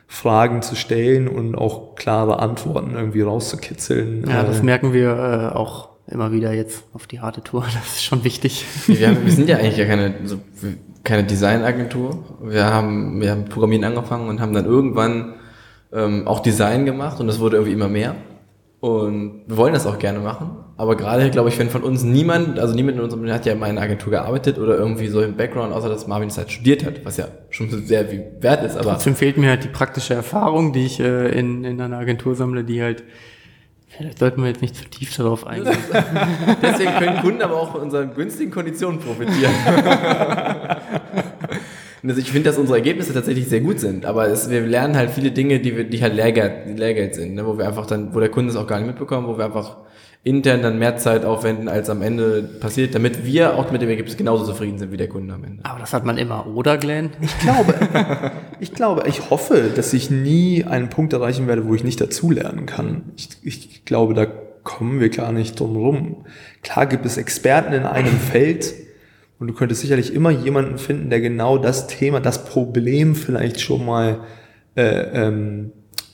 [0.08, 4.26] Fragen zu stellen und auch klare Antworten irgendwie rauszukitzeln.
[4.30, 5.12] Ja, das Äh, merken wir
[5.54, 7.66] äh, auch immer wieder jetzt auf die harte Tour.
[7.74, 8.66] Das ist schon wichtig.
[8.88, 10.40] Wir, haben, wir sind ja eigentlich ja keine, so,
[11.04, 12.24] keine Designagentur.
[12.44, 15.36] Wir haben, wir haben Programmieren angefangen und haben dann irgendwann
[15.94, 18.16] ähm, auch Design gemacht und das wurde irgendwie immer mehr.
[18.82, 20.58] Und wir wollen das auch gerne machen.
[20.76, 23.62] Aber gerade, glaube ich, wenn von uns niemand, also niemand in unserem hat ja in
[23.62, 27.06] einer Agentur gearbeitet oder irgendwie so im Background, außer dass Marvin es halt studiert hat,
[27.06, 28.76] was ja schon sehr viel wert ist.
[28.78, 32.34] Aber Trotzdem fehlt mir halt die praktische Erfahrung, die ich äh, in, in einer Agentur
[32.34, 33.04] sammle, die halt,
[33.96, 35.78] vielleicht sollten wir jetzt nicht zu tief darauf eingehen.
[36.62, 39.54] deswegen können Kunden aber auch von unseren günstigen Konditionen profitieren.
[42.04, 45.12] Also ich finde, dass unsere Ergebnisse tatsächlich sehr gut sind, aber es, wir lernen halt
[45.12, 47.46] viele Dinge, die, wir, die halt Lehrgeld, Lehrgeld sind, ne?
[47.46, 49.78] wo wir einfach dann, wo der Kunde es auch gar nicht mitbekommen, wo wir einfach
[50.24, 54.18] intern dann mehr Zeit aufwenden, als am Ende passiert, damit wir auch mit dem Ergebnis
[54.18, 55.66] genauso zufrieden sind wie der Kunde am Ende.
[55.66, 57.10] Aber das hat man immer, oder Glenn?
[57.22, 57.74] Ich glaube,
[58.60, 62.68] ich glaube, ich hoffe, dass ich nie einen Punkt erreichen werde, wo ich nicht dazulernen
[62.68, 63.04] kann.
[63.18, 64.28] Ich, ich glaube, da
[64.64, 66.26] kommen wir gar nicht drum rum.
[66.62, 68.76] Klar gibt es Experten in einem Feld
[69.40, 73.84] und du könntest sicherlich immer jemanden finden, der genau das Thema, das Problem vielleicht schon
[73.84, 74.20] mal
[74.76, 75.72] äh, ähm,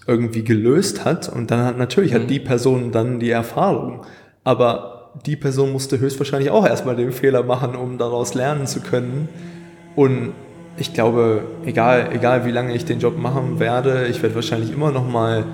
[0.07, 4.05] irgendwie gelöst hat und dann hat natürlich hat die Person dann die Erfahrung,
[4.43, 9.29] aber die Person musste höchstwahrscheinlich auch erstmal den Fehler machen, um daraus lernen zu können.
[9.95, 10.33] Und
[10.77, 14.91] ich glaube, egal, egal wie lange ich den Job machen werde, ich werde wahrscheinlich immer
[14.91, 15.45] noch mal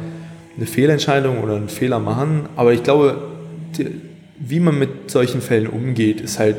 [0.57, 2.49] eine Fehlentscheidung oder einen Fehler machen.
[2.55, 3.21] Aber ich glaube,
[3.77, 4.01] die,
[4.39, 6.57] wie man mit solchen Fällen umgeht, ist halt,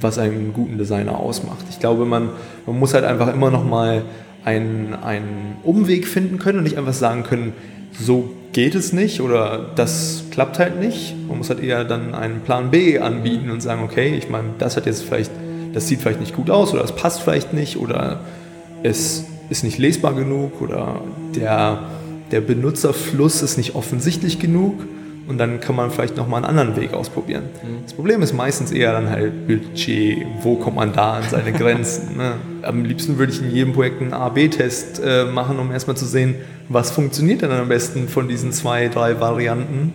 [0.00, 1.64] was einen guten Designer ausmacht.
[1.70, 2.28] Ich glaube, man,
[2.66, 4.02] man muss halt einfach immer noch mal
[4.46, 7.52] einen, einen Umweg finden können und nicht einfach sagen können,
[7.92, 11.16] so geht es nicht oder das klappt halt nicht.
[11.26, 14.76] Man muss halt eher dann einen Plan B anbieten und sagen, okay, ich meine, das
[14.76, 15.32] hat jetzt vielleicht,
[15.72, 18.20] das sieht vielleicht nicht gut aus oder es passt vielleicht nicht oder
[18.84, 21.00] es ist nicht lesbar genug oder
[21.34, 21.80] der,
[22.30, 24.74] der Benutzerfluss ist nicht offensichtlich genug
[25.28, 27.44] und dann kann man vielleicht nochmal einen anderen Weg ausprobieren.
[27.82, 32.16] Das Problem ist meistens eher dann halt Budget, wo kommt man da an seine Grenzen.
[32.16, 32.32] Ne?
[32.62, 36.36] Am liebsten würde ich in jedem Projekt einen A-B-Test äh, machen, um erstmal zu sehen,
[36.68, 39.94] was funktioniert denn am besten von diesen zwei, drei Varianten.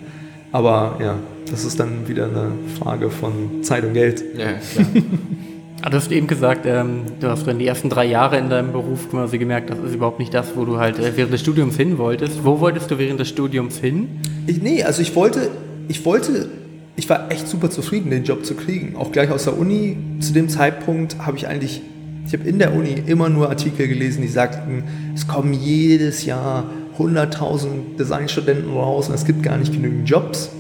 [0.52, 1.16] Aber ja,
[1.50, 4.24] das ist dann wieder eine Frage von Zeit und Geld.
[4.38, 4.88] Ja, klar.
[5.84, 8.72] Ah, Du hast eben gesagt, ähm, du hast in die ersten drei Jahre in deinem
[8.72, 11.76] Beruf quasi gemerkt, das ist überhaupt nicht das, wo du halt äh, während des Studiums
[11.76, 12.46] hin wolltest.
[12.46, 14.08] Wo wolltest du während des Studiums hin?
[14.46, 15.50] Ich, nee, also ich wollte,
[15.88, 16.50] ich wollte,
[16.96, 18.96] ich war echt super zufrieden, den Job zu kriegen.
[18.96, 19.98] Auch gleich aus der Uni.
[20.20, 21.82] Zu dem Zeitpunkt habe ich eigentlich,
[22.28, 24.84] ich habe in der Uni immer nur Artikel gelesen, die sagten,
[25.16, 26.66] es kommen jedes Jahr
[27.00, 30.52] 100.000 Designstudenten raus und es gibt gar nicht genügend Jobs.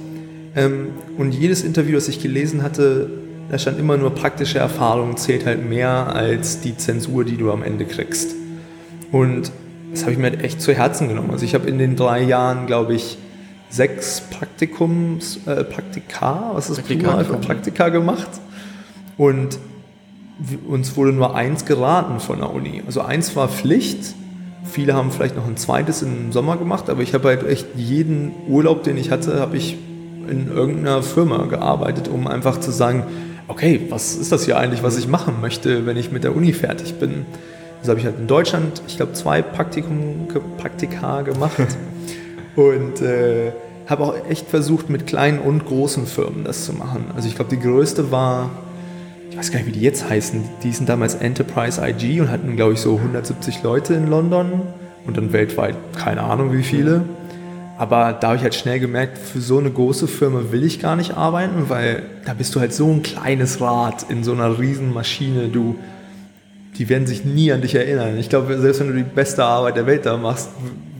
[0.55, 0.87] Ähm,
[1.19, 3.07] und jedes Interview, das ich gelesen hatte,
[3.51, 7.63] da stand immer nur praktische Erfahrung zählt halt mehr als die Zensur, die du am
[7.63, 8.33] Ende kriegst.
[9.11, 9.51] Und
[9.91, 11.31] das habe ich mir halt echt zu Herzen genommen.
[11.31, 13.17] Also ich habe in den drei Jahren, glaube ich,
[13.69, 17.33] sechs Praktikums, äh, Praktika, was ist Praktika, Plural für.
[17.35, 18.29] Praktika gemacht.
[19.17, 19.59] Und
[20.65, 22.81] uns wurde nur eins geraten von der Uni.
[22.85, 24.15] Also eins war Pflicht.
[24.63, 28.31] Viele haben vielleicht noch ein zweites im Sommer gemacht, aber ich habe halt echt jeden
[28.47, 29.77] Urlaub, den ich hatte, habe ich
[30.29, 33.03] in irgendeiner Firma gearbeitet, um einfach zu sagen,
[33.47, 36.53] okay, was ist das hier eigentlich, was ich machen möchte, wenn ich mit der Uni
[36.53, 37.25] fertig bin.
[37.79, 40.27] Also habe ich halt in Deutschland, ich glaube, zwei Praktikum,
[40.57, 41.57] Praktika gemacht
[42.55, 43.51] und äh,
[43.87, 47.05] habe auch echt versucht, mit kleinen und großen Firmen das zu machen.
[47.15, 48.51] Also ich glaube, die größte war,
[49.29, 52.55] ich weiß gar nicht, wie die jetzt heißen, die hießen damals Enterprise IG und hatten,
[52.55, 54.61] glaube ich, so 170 Leute in London.
[55.05, 57.03] und dann weltweit keine Ahnung wie viele.
[57.81, 60.95] Aber da habe ich halt schnell gemerkt, für so eine große Firma will ich gar
[60.95, 64.93] nicht arbeiten, weil da bist du halt so ein kleines Rad in so einer riesen
[64.93, 65.47] Maschine.
[65.47, 65.79] Du,
[66.77, 68.19] die werden sich nie an dich erinnern.
[68.19, 70.49] Ich glaube, selbst wenn du die beste Arbeit der Welt da machst,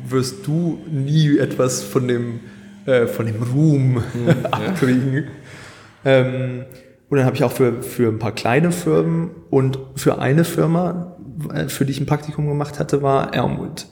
[0.10, 2.40] wirst du nie etwas von dem,
[2.88, 5.14] äh, von dem Ruhm mhm, abkriegen.
[5.14, 6.12] Ja.
[6.12, 6.66] Ähm,
[7.10, 11.16] und dann habe ich auch für, für ein paar kleine Firmen und für eine Firma,
[11.54, 13.86] äh, für die ich ein Praktikum gemacht hatte, war Elmwood.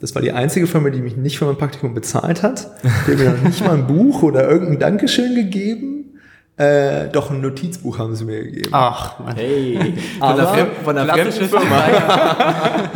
[0.00, 2.70] Das war die einzige Firma, die mich nicht für mein Praktikum bezahlt hat.
[3.06, 6.20] Die haben mir noch nicht mal ein Buch oder irgendein Dankeschön gegeben.
[6.58, 8.70] Äh, doch ein Notizbuch haben sie mir gegeben.
[8.72, 9.36] Ach, Mann.
[9.36, 12.90] Hey, von der, Fremd, von der fremden Firma.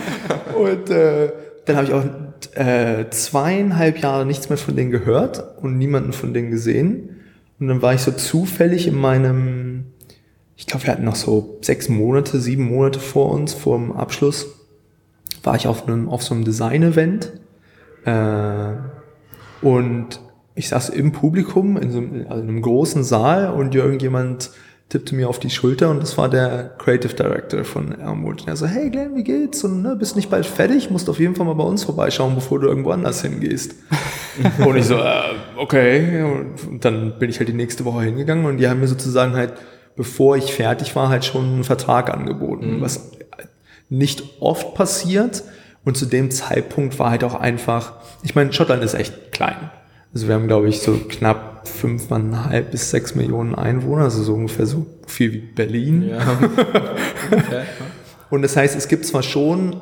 [0.58, 1.32] und äh,
[1.66, 2.04] dann habe ich auch
[2.54, 7.20] äh, zweieinhalb Jahre nichts mehr von denen gehört und niemanden von denen gesehen.
[7.58, 9.84] Und dann war ich so zufällig in meinem,
[10.56, 14.46] ich glaube, wir hatten noch so sechs Monate, sieben Monate vor uns, vor dem Abschluss
[15.42, 17.32] war ich auf einem, auf so einem Design-Event
[18.04, 18.72] äh,
[19.62, 20.20] und
[20.54, 24.50] ich saß im Publikum in so einem, also in einem großen Saal und irgendjemand
[24.90, 28.42] tippte mir auf die Schulter und das war der Creative Director von Elmwood.
[28.42, 29.62] Und er so, hey Glenn, wie geht's?
[29.62, 30.90] Und ne, bist nicht bald fertig?
[30.90, 33.76] Musst auf jeden Fall mal bei uns vorbeischauen, bevor du irgendwo anders hingehst.
[34.58, 35.22] und ich so, äh,
[35.56, 36.22] okay.
[36.68, 39.52] Und dann bin ich halt die nächste Woche hingegangen und die haben mir sozusagen halt,
[39.94, 42.80] bevor ich fertig war, halt schon einen Vertrag angeboten, mhm.
[42.80, 43.12] was
[43.90, 45.42] nicht oft passiert.
[45.84, 49.70] Und zu dem Zeitpunkt war halt auch einfach, ich meine, Schottland ist echt klein.
[50.12, 54.66] Also wir haben, glaube ich, so knapp fünfeinhalb bis sechs Millionen Einwohner, also so ungefähr
[54.66, 56.08] so viel wie Berlin.
[56.08, 56.18] Ja.
[57.30, 57.62] okay.
[58.30, 59.76] Und das heißt, es gibt zwar schon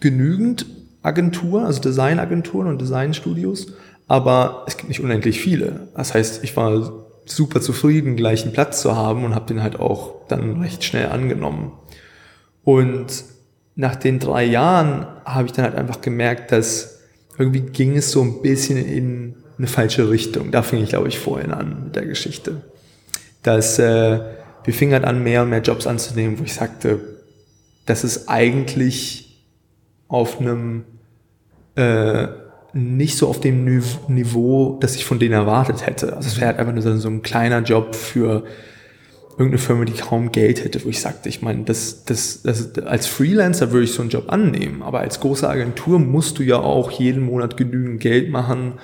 [0.00, 0.66] genügend
[1.02, 3.72] Agenturen, also Designagenturen und Designstudios,
[4.08, 5.88] aber es gibt nicht unendlich viele.
[5.96, 6.92] Das heißt, ich war
[7.24, 11.08] super zufrieden, gleich einen Platz zu haben und habe den halt auch dann recht schnell
[11.08, 11.72] angenommen.
[12.64, 13.24] Und
[13.74, 17.00] nach den drei Jahren habe ich dann halt einfach gemerkt, dass
[17.38, 20.50] irgendwie ging es so ein bisschen in eine falsche Richtung.
[20.50, 22.62] Da fing ich, glaube ich, vorhin an mit der Geschichte.
[23.42, 24.20] Dass äh,
[24.64, 27.00] wir fingen halt an, mehr und mehr Jobs anzunehmen, wo ich sagte,
[27.86, 29.42] das ist eigentlich
[30.08, 30.84] auf einem
[31.74, 32.28] äh,
[32.74, 36.16] nicht so auf dem Niveau, das ich von denen erwartet hätte.
[36.16, 38.44] Also es wäre halt einfach nur so ein kleiner Job für
[39.32, 43.06] irgendeine Firma, die kaum Geld hätte, wo ich sagte, ich meine, das, das, das, als
[43.06, 46.90] Freelancer würde ich so einen Job annehmen, aber als große Agentur musst du ja auch
[46.90, 48.74] jeden Monat genügend Geld machen,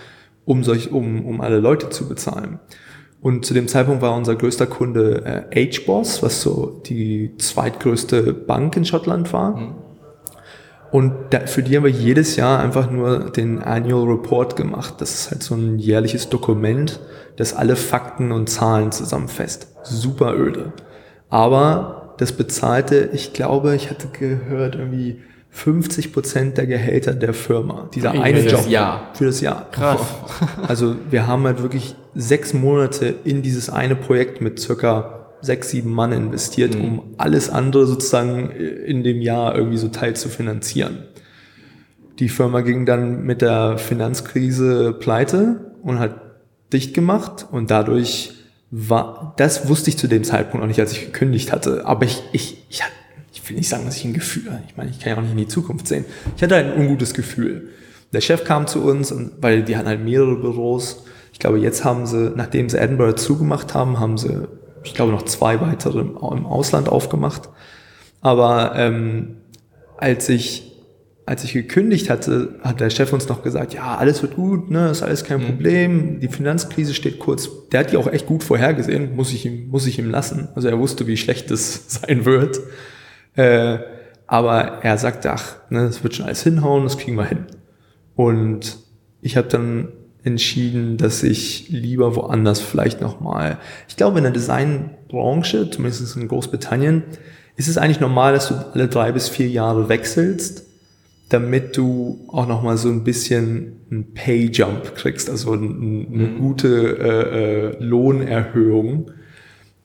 [0.44, 2.58] um, solch, um, um alle Leute zu bezahlen.
[3.20, 8.76] Und zu dem Zeitpunkt war unser größter Kunde äh, HBOS, was so die zweitgrößte Bank
[8.76, 9.56] in Schottland war.
[9.56, 9.74] Mhm.
[10.90, 14.94] Und da, für die haben wir jedes Jahr einfach nur den Annual Report gemacht.
[14.98, 17.00] Das ist halt so ein jährliches Dokument,
[17.38, 19.68] das alle Fakten und Zahlen zusammenfasst.
[19.84, 20.72] Super öde.
[21.30, 25.20] Aber das bezahlte, ich glaube, ich hatte gehört, irgendwie
[25.50, 27.88] 50 Prozent der Gehälter der Firma.
[27.94, 28.60] Dieser hey, eine für Job.
[28.62, 29.10] Das Jahr.
[29.14, 29.70] Für das Jahr.
[29.70, 30.00] Krass.
[30.66, 35.92] Also wir haben halt wirklich sechs Monate in dieses eine Projekt mit circa sechs, sieben
[35.92, 36.84] Mann investiert, mhm.
[36.84, 41.04] um alles andere sozusagen in dem Jahr irgendwie so teil zu finanzieren.
[42.18, 46.27] Die Firma ging dann mit der Finanzkrise pleite und hat
[46.72, 48.32] dicht gemacht und dadurch
[48.70, 52.22] war, das wusste ich zu dem Zeitpunkt noch nicht, als ich gekündigt hatte, aber ich,
[52.32, 52.82] ich, ich,
[53.32, 55.32] ich will nicht sagen, dass ich ein Gefühl, ich meine, ich kann ja auch nicht
[55.32, 56.04] in die Zukunft sehen.
[56.36, 57.70] Ich hatte ein ungutes Gefühl.
[58.12, 61.04] Der Chef kam zu uns und, weil die hatten halt mehrere Büros.
[61.32, 64.48] Ich glaube, jetzt haben sie, nachdem sie Edinburgh zugemacht haben, haben sie,
[64.82, 67.48] ich glaube, noch zwei weitere im Ausland aufgemacht.
[68.20, 69.36] Aber ähm,
[69.96, 70.67] als ich
[71.28, 74.88] als ich gekündigt hatte, hat der Chef uns noch gesagt, ja, alles wird gut, ne,
[74.88, 75.44] ist alles kein mhm.
[75.44, 77.50] Problem, die Finanzkrise steht kurz.
[77.70, 80.48] Der hat die auch echt gut vorhergesehen, muss ich ihm, muss ich ihm lassen.
[80.54, 82.58] Also er wusste, wie schlecht es sein wird.
[83.36, 83.78] Äh,
[84.26, 87.44] aber er sagte, ach, ne, das wird schon alles hinhauen, das kriegen wir hin.
[88.16, 88.78] Und
[89.20, 89.88] ich habe dann
[90.24, 97.02] entschieden, dass ich lieber woanders vielleicht nochmal, ich glaube in der Designbranche, zumindest in Großbritannien,
[97.56, 100.67] ist es eigentlich normal, dass du alle drei bis vier Jahre wechselst
[101.28, 106.38] damit du auch noch mal so ein bisschen einen Pay-Jump kriegst, also eine mhm.
[106.38, 109.10] gute äh, äh, Lohnerhöhung,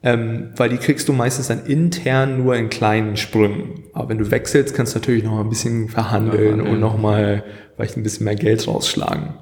[0.02, 3.84] ähm, weil die kriegst du meistens dann intern nur in kleinen Sprüngen.
[3.92, 6.98] Aber wenn du wechselst, kannst du natürlich noch mal ein bisschen verhandeln ja, und noch
[6.98, 9.34] mal vielleicht ein bisschen mehr Geld rausschlagen.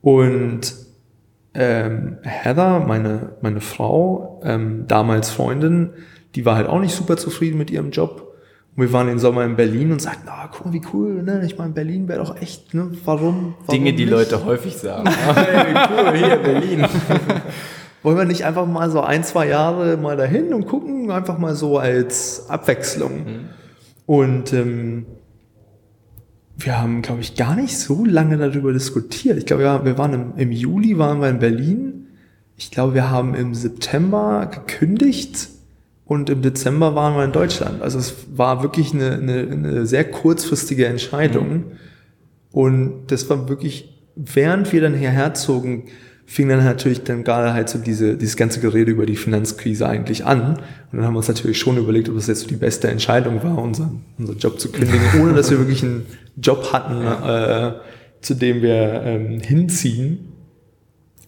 [0.00, 0.74] Und
[1.54, 5.90] ähm, Heather, meine, meine Frau, ähm, damals Freundin,
[6.34, 8.31] die war halt auch nicht super zufrieden mit ihrem Job
[8.74, 11.42] und wir waren den Sommer in Berlin und sagten, ah, guck mal, wie cool, ne?
[11.44, 12.90] Ich meine, Berlin wäre doch echt, ne?
[13.04, 13.54] Warum?
[13.66, 14.10] warum Dinge, die nicht?
[14.10, 15.08] Leute häufig sagen.
[15.28, 16.86] ah, hey, cool, hier, Berlin.
[18.02, 21.54] Wollen wir nicht einfach mal so ein, zwei Jahre mal dahin und gucken, einfach mal
[21.54, 23.12] so als Abwechslung.
[23.12, 23.48] Mhm.
[24.06, 25.06] Und ähm,
[26.56, 29.36] wir haben, glaube ich, gar nicht so lange darüber diskutiert.
[29.36, 32.06] Ich glaube, ja, wir waren im, im Juli waren wir in Berlin.
[32.56, 35.51] Ich glaube, wir haben im September gekündigt
[36.04, 37.80] und im Dezember waren wir in Deutschland.
[37.80, 41.64] Also es war wirklich eine, eine, eine sehr kurzfristige Entscheidung.
[42.50, 45.84] Und das war wirklich, während wir dann hierher zogen,
[46.26, 50.24] fing dann natürlich dann gerade halt so diese, dieses ganze Gerede über die Finanzkrise eigentlich
[50.26, 50.58] an.
[50.90, 53.42] Und dann haben wir uns natürlich schon überlegt, ob das jetzt so die beste Entscheidung
[53.42, 57.74] war, unseren, unseren Job zu kündigen, ohne dass wir wirklich einen Job hatten, äh,
[58.20, 60.32] zu dem wir ähm, hinziehen.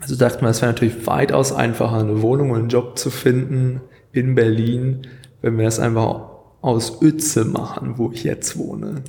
[0.01, 3.81] Also dachten wir, es wäre natürlich weitaus einfacher, eine Wohnung und einen Job zu finden
[4.15, 5.07] in Berlin,
[5.43, 9.03] wenn wir das einfach aus Uetze machen, wo ich jetzt wohne.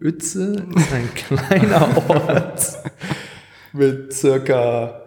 [0.00, 2.78] Uetze ist ein kleiner Ort
[3.72, 5.02] mit circa,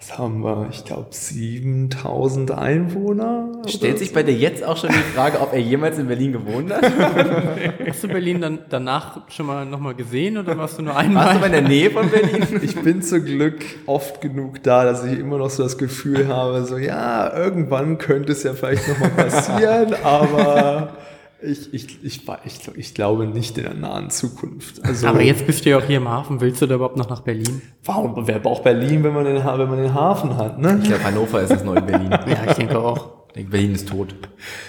[0.00, 3.48] was haben wir, ich glaube 7000 Einwohner.
[3.66, 6.72] Stellt sich bei dir jetzt auch schon die Frage, ob er jemals in Berlin gewohnt
[6.72, 6.82] hat?
[7.86, 11.34] Hast du Berlin dann danach schon mal nochmal gesehen oder warst du nur Warst einmal?
[11.34, 12.46] du mal in der Nähe von Berlin?
[12.62, 16.64] Ich bin zum Glück oft genug da, dass ich immer noch so das Gefühl habe,
[16.64, 20.94] so ja, irgendwann könnte es ja vielleicht nochmal passieren, aber
[21.42, 24.84] ich, ich, ich, ich, ich glaube nicht in der nahen Zukunft.
[24.84, 26.40] Also, Aber jetzt bist du ja auch hier im Hafen.
[26.40, 27.62] Willst du da überhaupt noch nach Berlin?
[27.84, 30.78] warum, wer braucht Berlin, wenn man den, wenn man den Hafen hat, ne?
[30.82, 32.10] Ich glaube, Hannover ist das neue Berlin.
[32.26, 33.26] Ja, ich denke auch.
[33.28, 34.14] Ich denke, Berlin ist tot.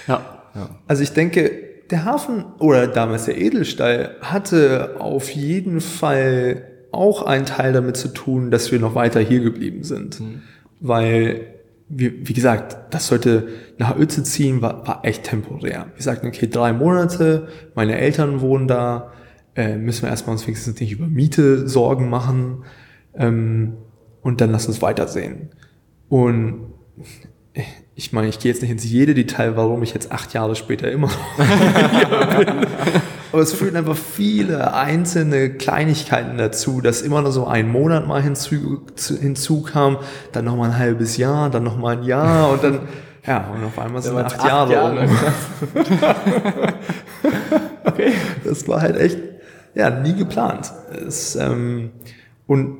[0.08, 0.42] Ja.
[0.88, 1.52] Also ich denke,
[1.90, 8.10] der Hafen oder damals der Edelstall hatte auf jeden Fall auch einen Teil damit zu
[8.10, 10.22] tun, dass wir noch weiter hier geblieben sind.
[10.80, 11.42] Weil,
[11.94, 15.88] wir, wie gesagt, das sollte nach Uetze ziehen, war, war echt temporär.
[15.96, 19.12] Wir sagten, okay, drei Monate, meine Eltern wohnen da,
[19.56, 22.64] äh, müssen wir erstmal uns wenigstens nicht über Miete Sorgen machen
[23.16, 23.74] ähm,
[24.22, 25.50] und dann lass uns weitersehen.
[26.08, 26.72] Und
[27.96, 30.90] ich meine, ich gehe jetzt nicht ins jede Detail, warum ich jetzt acht Jahre später
[30.90, 31.38] immer noch
[32.38, 32.48] bin.
[33.32, 38.22] Aber es führen einfach viele einzelne Kleinigkeiten dazu, dass immer nur so ein Monat mal
[38.22, 39.98] hinzu, zu- hinzukam,
[40.34, 42.80] dann noch mal ein halbes Jahr, dann noch mal ein Jahr und dann,
[43.26, 45.08] ja, und auf einmal sind acht, acht Jahre, Jahre.
[45.08, 45.10] um.
[47.86, 48.14] okay.
[48.44, 49.18] Das war halt echt,
[49.76, 50.72] ja, nie geplant.
[51.08, 51.92] Es, ähm,
[52.48, 52.78] und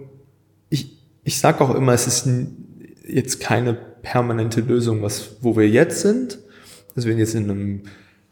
[0.70, 2.28] ich, ich sag auch immer, es ist
[3.08, 6.40] jetzt keine permanente Lösung, was, wo wir jetzt sind.
[6.96, 7.82] Also wir sind jetzt in einem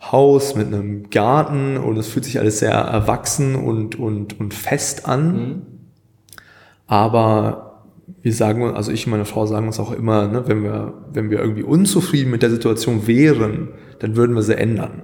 [0.02, 5.06] Haus mit einem Garten und es fühlt sich alles sehr erwachsen und, und, und fest
[5.06, 5.64] an.
[6.88, 7.84] Aber
[8.22, 10.94] wir sagen, uns- also ich und meine Frau sagen uns auch immer, ne, wenn wir,
[11.14, 15.04] wenn wir irgendwie unzufrieden mit der Situation wären, dann würden wir sie ändern.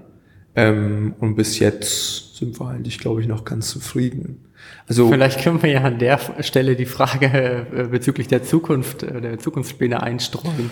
[0.56, 4.46] Ähm, und bis jetzt sind wir eigentlich, glaube ich, noch ganz zufrieden.
[4.88, 9.20] Also Vielleicht können wir ja an der Stelle die Frage äh, bezüglich der Zukunft, äh,
[9.22, 10.70] der Zukunftspläne einstreuen.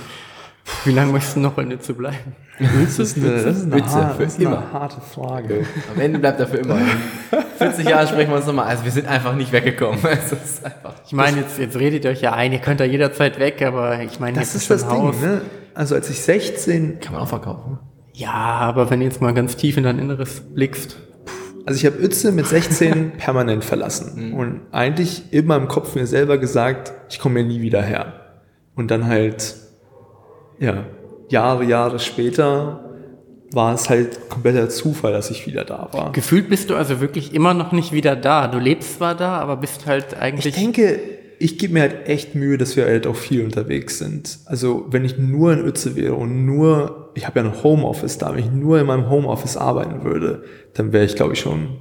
[0.86, 2.36] Wie lange möchtest du noch in Nütze bleiben?
[2.60, 4.72] das ist eine, das ist eine, Witze, har- für das ist eine immer.
[4.74, 5.66] harte Frage.
[5.94, 6.78] Am Ende bleibt er für immer.
[6.78, 6.88] In
[7.58, 8.66] 40 Jahren sprechen wir uns nochmal.
[8.68, 10.00] Also wir sind einfach nicht weggekommen.
[10.04, 10.94] Es ist einfach.
[11.06, 14.02] Ich meine, jetzt, jetzt redet ihr euch ja ein, ihr könnt da jederzeit weg, aber
[14.04, 15.20] ich meine, Das ist das schon Ding, Haus.
[15.22, 15.42] ne?
[15.74, 17.80] Also als ich 16, Kann man auch verkaufen.
[18.14, 20.98] Ja, aber wenn du jetzt mal ganz tief in dein Inneres blickst,
[21.66, 26.38] also ich habe Uetze mit 16 permanent verlassen und eigentlich immer im Kopf mir selber
[26.38, 28.14] gesagt, ich komme hier nie wieder her.
[28.76, 29.56] Und dann halt,
[30.64, 30.86] ja,
[31.30, 32.90] Jahre, Jahre später
[33.52, 36.12] war es halt kompletter Zufall, dass ich wieder da war.
[36.12, 38.48] gefühlt bist du also wirklich immer noch nicht wieder da.
[38.48, 40.56] Du lebst zwar da, aber bist halt eigentlich.
[40.56, 41.00] Ich denke,
[41.38, 44.40] ich gebe mir halt echt Mühe, dass wir halt auch viel unterwegs sind.
[44.46, 48.32] Also wenn ich nur in Uetze wäre und nur, ich habe ja ein Homeoffice da,
[48.34, 51.80] wenn ich nur in meinem Homeoffice arbeiten würde, dann wäre ich, glaube ich, schon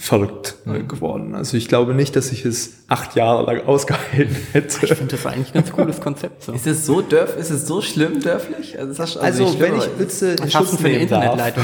[0.00, 1.34] verrückt äh, geworden.
[1.34, 4.94] Also ich glaube nicht, dass ich es acht Jahre lang ausgehalten ich hätte.
[4.94, 6.42] finde das eigentlich ein ganz cooles Konzept.
[6.42, 6.52] So.
[6.52, 8.78] Ist es so dörf, ist es so schlimm dörflich?
[8.78, 11.52] Also, ist das, Also nicht wenn ich Uetze in Schutz für eine nehmen darf,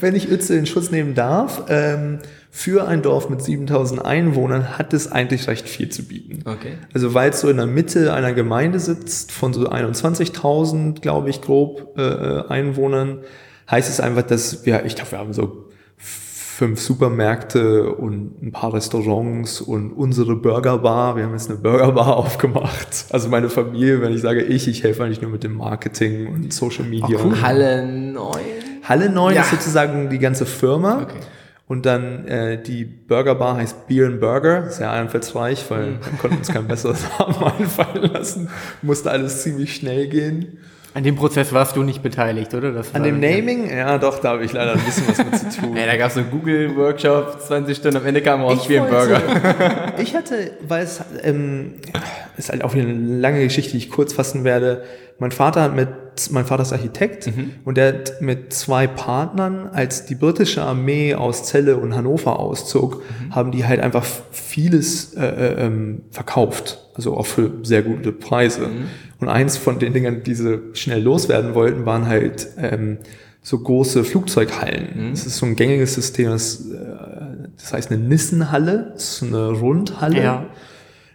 [0.00, 2.20] wenn ich Uetze in Schutz nehmen darf, ähm,
[2.52, 6.48] für ein Dorf mit 7000 Einwohnern hat es eigentlich recht viel zu bieten.
[6.48, 6.74] Okay.
[6.94, 11.42] Also weil es so in der Mitte einer Gemeinde sitzt, von so 21.000, glaube ich,
[11.42, 13.18] grob äh, äh, Einwohnern,
[13.68, 15.64] heißt es einfach, dass wir, ich glaube, wir haben so
[16.56, 21.16] fünf Supermärkte und ein paar Restaurants und unsere Burgerbar.
[21.16, 23.06] Wir haben jetzt eine Burgerbar aufgemacht.
[23.10, 26.52] Also meine Familie, wenn ich sage ich, ich helfe eigentlich nur mit dem Marketing und
[26.52, 27.18] Social Media.
[27.42, 28.34] Halle 9.
[28.84, 29.42] Halle 9 Ja.
[29.42, 31.02] ist sozusagen die ganze Firma.
[31.02, 31.18] Okay.
[31.66, 35.98] Und dann äh, die Burgerbar heißt Beer and Burger, sehr einfallsreich, weil Mhm.
[36.10, 38.48] wir konnten uns kein besseres Namen einfallen lassen.
[38.82, 40.58] Musste alles ziemlich schnell gehen.
[40.94, 42.70] An dem Prozess warst du nicht beteiligt, oder?
[42.70, 45.60] Das An dem Naming, ja doch, da habe ich leider ein bisschen was mit zu
[45.60, 45.76] tun.
[45.76, 48.88] Ey, da gab es so einen Google-Workshop, 20 Stunden, am Ende kam raus, wie ein
[48.88, 49.20] Burger.
[49.98, 51.74] Ich hatte, weil es ähm,
[52.36, 54.84] ist halt auch wieder eine lange Geschichte, die ich kurz fassen werde.
[55.18, 55.88] Mein Vater hat mit
[56.30, 57.30] mein Vater ist Architekt
[57.64, 63.02] und der hat mit zwei Partnern, als die britische Armee aus Celle und Hannover auszog,
[63.30, 66.80] haben die halt einfach vieles äh, äh, ähm, verkauft.
[66.94, 68.68] Also auch für sehr gute Preise.
[69.20, 72.98] Und eins von den Dingen, die sie schnell loswerden wollten, waren halt ähm,
[73.42, 75.10] so große Flugzeughallen.
[75.10, 76.76] Das ist so ein gängiges System, das, äh,
[77.56, 80.46] das heißt eine Nissenhalle, das ist eine Rundhalle Ja.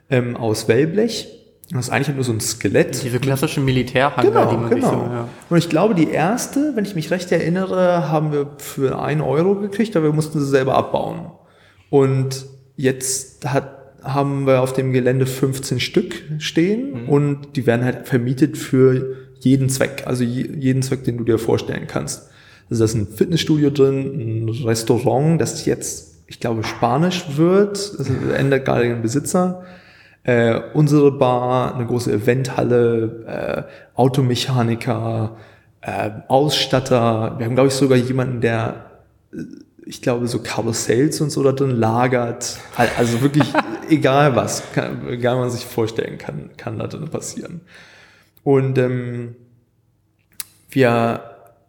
[0.10, 1.38] ähm, aus Wellblech.
[1.72, 3.03] Das ist eigentlich nur so ein Skelett.
[3.03, 4.89] Diese klassischen Militärhangar, Genau, die man genau.
[4.89, 5.30] so, ja.
[5.49, 9.55] Und ich glaube, die erste, wenn ich mich recht erinnere, haben wir für einen Euro
[9.55, 11.32] gekriegt, aber wir mussten sie selber abbauen.
[11.91, 18.07] Und jetzt hat, haben wir auf dem Gelände 15 Stück stehen und die werden halt
[18.07, 22.30] vermietet für jeden Zweck, also je, jeden Zweck, den du dir vorstellen kannst.
[22.70, 28.09] Also da ist ein Fitnessstudio drin, ein Restaurant, das jetzt, ich glaube, Spanisch wird, das
[28.36, 29.63] ändert gerade den Besitzer
[30.24, 35.38] äh, unsere Bar, eine große Eventhalle, äh, Automechaniker,
[35.82, 37.36] äh, Ausstatter.
[37.38, 38.86] Wir haben, glaube ich, sogar jemanden, der,
[39.34, 39.38] äh,
[39.86, 42.59] ich glaube, so Karussells und so da drin lagert.
[42.76, 43.51] Al- Also wirklich
[43.89, 47.61] egal was, kann, egal was man sich vorstellen kann, kann da drin passieren.
[48.43, 49.36] Und ähm,
[50.70, 51.22] wir,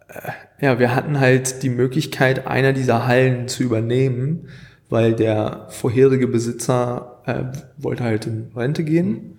[0.09, 4.48] äh, ja, wir hatten halt die Möglichkeit, einer dieser Hallen zu übernehmen,
[4.90, 7.44] weil der vorherige Besitzer äh,
[7.76, 9.36] wollte halt in Rente gehen.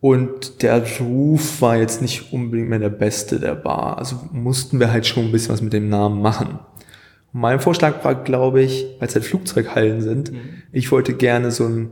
[0.00, 3.98] Und der Ruf war jetzt nicht unbedingt mehr der beste der Bar.
[3.98, 6.58] Also mussten wir halt schon ein bisschen was mit dem Namen machen.
[7.32, 10.32] Und mein Vorschlag war, glaube ich, weil es halt Flugzeughallen sind,
[10.70, 11.90] ich wollte gerne so ein,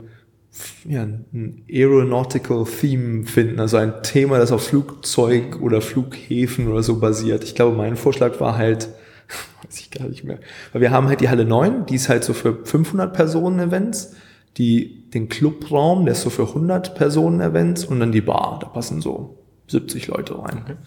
[0.87, 6.99] ja, ein Aeronautical Theme finden, also ein Thema, das auf Flugzeug oder Flughäfen oder so
[6.99, 7.43] basiert.
[7.43, 8.87] Ich glaube, mein Vorschlag war halt,
[9.63, 10.39] weiß ich gar nicht mehr,
[10.71, 14.15] weil wir haben halt die Halle 9, die ist halt so für 500 Personen Events,
[14.57, 18.67] die, den Clubraum, der ist so für 100 Personen Events und dann die Bar, da
[18.67, 19.37] passen so
[19.67, 20.77] 70 Leute rein.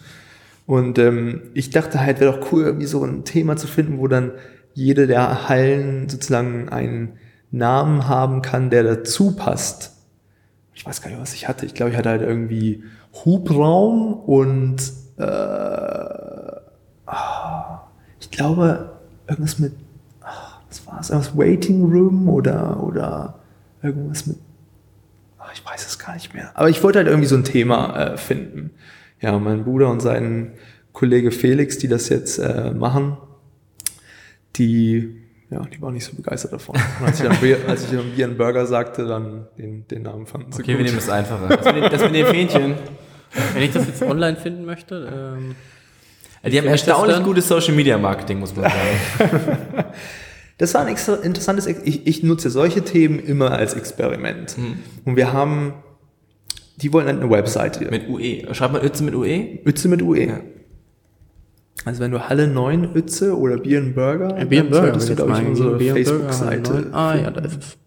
[0.65, 4.07] Und ähm, ich dachte halt, wäre doch cool, irgendwie so ein Thema zu finden, wo
[4.07, 4.31] dann
[4.73, 7.13] jede der Hallen sozusagen einen
[7.51, 9.95] Namen haben kann, der dazu passt.
[10.73, 11.65] Ich weiß gar nicht, was ich hatte.
[11.65, 12.83] Ich glaube, ich hatte halt irgendwie
[13.25, 14.77] Hubraum und
[15.17, 15.23] äh,
[17.05, 17.81] ah,
[18.19, 18.91] ich glaube,
[19.27, 19.73] irgendwas mit,
[20.21, 21.09] ah, was war es?
[21.09, 23.38] Irgendwas Waiting Room oder, oder
[23.81, 24.37] irgendwas mit
[25.41, 26.51] Ach, ich weiß es gar nicht mehr.
[26.53, 28.71] Aber ich wollte halt irgendwie so ein Thema äh, finden.
[29.21, 30.53] Ja, mein Bruder und sein
[30.91, 33.17] Kollege Felix, die das jetzt äh, machen,
[34.57, 35.15] die,
[35.49, 36.75] ja, die waren nicht so begeistert davon.
[36.99, 37.37] Und als ich dann,
[37.69, 40.77] als ich dann Bier and Burger sagte, dann den, den Namen fanden sie Okay, wir
[40.77, 40.85] gut.
[40.85, 41.47] nehmen das einfache.
[41.47, 42.75] Das mit, den, das mit den Fähnchen.
[43.53, 45.55] Wenn ich das jetzt online finden möchte, ähm,
[46.51, 48.75] Die haben erstaunlich gutes Social Media Marketing, muss man sagen.
[50.59, 54.55] Das war ein extra interessantes, ich, ich nutze solche Themen immer als Experiment.
[55.05, 55.73] Und wir haben,
[56.77, 57.89] die wollen halt eine Webseite.
[57.89, 58.53] mit UE.
[58.53, 59.59] Schreibt man Ötze mit UE?
[59.65, 60.27] Ütze mit UE.
[60.27, 60.39] Ja.
[61.85, 65.09] Also wenn du Halle 9 Ütze oder Bier and Burger, äh, Bier and Burger, solltest
[65.09, 66.87] du, glaube ich, mal unsere Facebook-Seite.
[66.91, 67.77] Ah, ja, da ist es.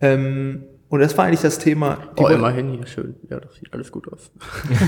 [0.00, 1.98] Ähm, und das war eigentlich das Thema.
[2.16, 3.16] Die Oh, immerhin hier, schön.
[3.28, 4.30] Ja, das sieht alles gut aus.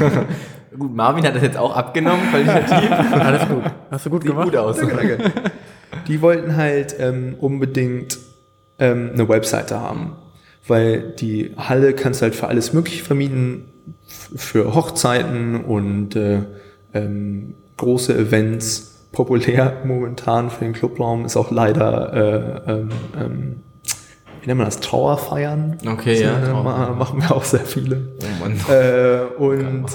[0.78, 2.90] Gut, Marvin hat das jetzt auch abgenommen, qualitativ.
[3.12, 3.64] Alles gut.
[3.90, 4.46] Hast du gut Sieht gemacht?
[4.46, 4.76] gut aus.
[4.78, 5.32] Danke, danke.
[6.10, 8.18] Die wollten halt ähm, unbedingt
[8.78, 10.12] ähm, eine Webseite haben,
[10.66, 13.64] weil die Halle kannst du halt für alles Mögliche vermieten,
[14.36, 16.40] für Hochzeiten und äh,
[16.94, 18.88] ähm, große Events.
[19.12, 22.12] Populär momentan für den Clubraum ist auch leider,
[22.66, 22.88] äh, ähm,
[23.18, 23.56] ähm,
[24.40, 25.78] wie nennt man das, Trauerfeiern.
[25.86, 28.08] Okay, ja, äh, ma- machen wir auch sehr viele.
[28.22, 28.56] Oh Mann.
[28.68, 29.86] Äh, und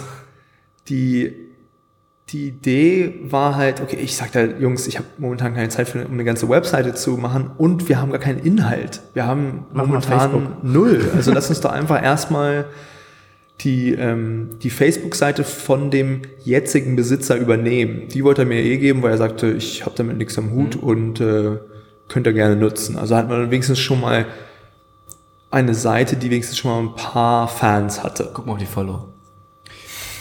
[0.89, 1.33] die,
[2.29, 6.05] die Idee war halt, okay, ich sagte halt, Jungs, ich habe momentan keine Zeit, für,
[6.05, 9.01] um eine ganze Webseite zu machen und wir haben gar keinen Inhalt.
[9.13, 11.11] Wir haben Mach momentan null.
[11.15, 12.65] Also lass uns doch einfach erstmal
[13.61, 18.07] die, ähm, die Facebook-Seite von dem jetzigen Besitzer übernehmen.
[18.09, 20.75] Die wollte er mir eh geben, weil er sagte, ich habe damit nichts am Hut
[20.75, 21.57] und äh,
[22.07, 22.97] könnt ihr gerne nutzen.
[22.97, 24.25] Also hat man dann wenigstens schon mal
[25.51, 28.31] eine Seite, die wenigstens schon mal ein paar Fans hatte.
[28.33, 29.14] Guck mal auf die Follow.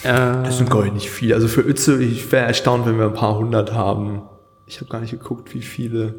[0.05, 1.33] Das sind gar nicht viel.
[1.33, 4.21] Also für Ötze, ich wäre erstaunt, wenn wir ein paar hundert haben.
[4.65, 6.15] Ich habe gar nicht geguckt, wie viele.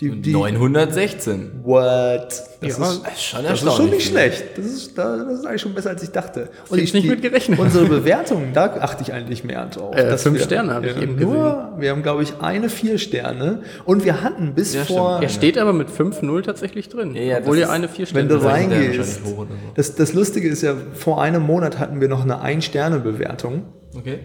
[0.00, 1.60] Die, die, 916.
[1.62, 1.80] What?
[1.80, 4.44] Das, Ja, ist, Das ist schon das ist schon nicht schlecht.
[4.58, 6.48] Das ist, das ist eigentlich schon besser, als ich dachte.
[6.68, 7.60] Und Hätte ich nicht mit gerechnet.
[7.60, 9.94] Unsere Bewertungen, da achte ich eigentlich mehr drauf.
[9.96, 13.62] Äh, fünf wir- Sterne habe ich eben nur, Wir haben, glaube ich, eine vier Sterne.
[13.84, 15.20] Und wir hatten bis Ja, vor...
[15.22, 17.14] er steht aber mit 5-0 tatsächlich drin.
[17.14, 18.34] Ja, ja, obwohl ihr ist- eine 4 Wenn Sterne du.
[18.48, 19.24] Rechnet der reingehst.
[19.26, 19.46] so.
[19.76, 23.62] Das, das Lustige ist ja, vor einem Monat hatten wir noch eine Ein-Sterne-Bewertung.
[23.96, 24.18] Okay.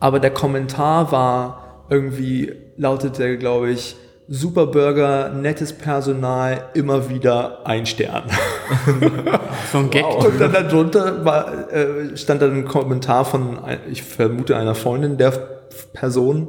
[0.00, 3.96] Aber der Kommentar war irgendwie, lautete, glaube ich,
[4.34, 8.24] super Burger, nettes Personal, immer wieder ein Stern.
[9.70, 10.04] So ein Gag.
[10.04, 13.58] Und dann darunter war, äh, stand dann ein Kommentar von,
[13.90, 15.30] ich vermute, einer Freundin der
[15.92, 16.48] Person,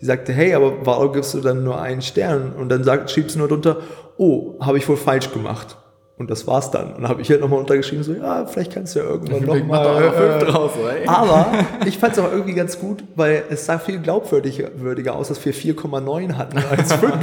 [0.00, 2.52] die sagte, hey, aber warum gibst du dann nur einen Stern?
[2.52, 3.78] Und dann sagt, schrieb sie nur drunter,
[4.16, 5.76] oh, habe ich wohl falsch gemacht.
[6.20, 6.92] Und das war's dann.
[6.92, 9.82] Und dann habe ich halt nochmal untergeschrieben, so, ja, vielleicht kannst du ja irgendwann Mach
[9.82, 10.04] nochmal.
[10.42, 10.94] Äh, draus, oder?
[11.00, 11.02] ey?
[11.08, 11.46] aber
[11.86, 15.42] ich fand es auch irgendwie ganz gut, weil es sah viel glaubwürdiger würdiger aus, dass
[15.42, 17.14] wir 4,9 hatten als 5.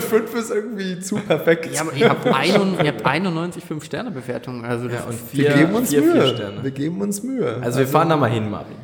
[0.00, 1.74] 5 ist irgendwie zu perfekt.
[1.74, 4.64] Ja, aber ihr habt, ein, ihr habt 91 5-Sterne-Bewertungen.
[4.64, 6.12] Also das und ist- wir vier, geben uns vier, Mühe.
[6.12, 6.62] vier Sterne.
[6.62, 7.56] Wir geben uns Mühe.
[7.62, 8.76] Also wir fahren da mal hin, Marvin.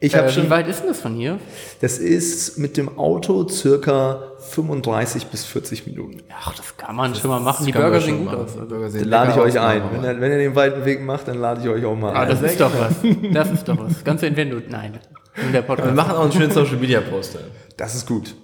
[0.00, 1.38] Ich habe äh, schon wie weit ist denn das von hier?
[1.80, 6.22] Das ist mit dem Auto circa 35 bis 40 Minuten.
[6.34, 7.66] Ach, das kann man schon mal machen.
[7.66, 8.38] Die Das Burger sehen gut machen.
[8.44, 8.52] aus.
[8.54, 8.58] Die.
[8.60, 9.82] Burger sehen Dann lade ich euch ein.
[9.82, 12.14] wir Wenn ihr, wenn ihr den weiten Weg macht, dann lade ich euch auch mal
[12.16, 12.28] Ah, ein.
[12.30, 12.94] das ist doch was.
[13.32, 14.02] Das ist doch was.
[14.02, 14.62] Ganz wenn du.
[14.68, 14.98] Nein.
[15.36, 15.94] In der Wir Podcast.
[15.94, 17.38] machen auch einen schönen Social Media Poster.
[17.76, 18.34] Das ist gut.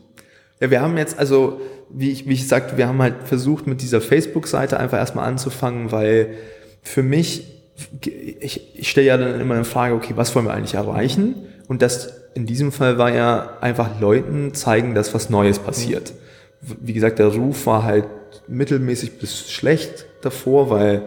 [0.61, 3.83] Ja, wir haben jetzt, also, wie ich, wie ich sagte, wir haben halt versucht, mit
[3.83, 6.35] dieser Facebook-Seite einfach erstmal anzufangen, weil
[6.83, 7.56] für mich,
[8.41, 11.35] ich, ich stelle ja dann immer eine Frage, okay, was wollen wir eigentlich erreichen?
[11.69, 16.13] Und das in diesem Fall war ja einfach Leuten zeigen, dass was Neues passiert.
[16.61, 18.07] Wie gesagt, der Ruf war halt
[18.49, 21.03] mittelmäßig bis schlecht davor, weil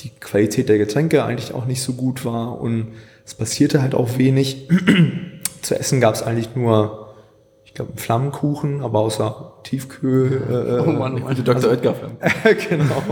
[0.00, 2.88] die Qualität der Getränke eigentlich auch nicht so gut war und
[3.24, 4.68] es passierte halt auch wenig.
[5.62, 7.14] Zu essen gab es eigentlich nur
[7.64, 10.42] ich glaube, einen Flammenkuchen, aber außer Tiefkühl.
[10.48, 11.44] Äh, Oh Mann, Mann.
[11.44, 11.70] Dr.
[11.70, 12.12] Oetker Film.
[12.68, 13.02] genau.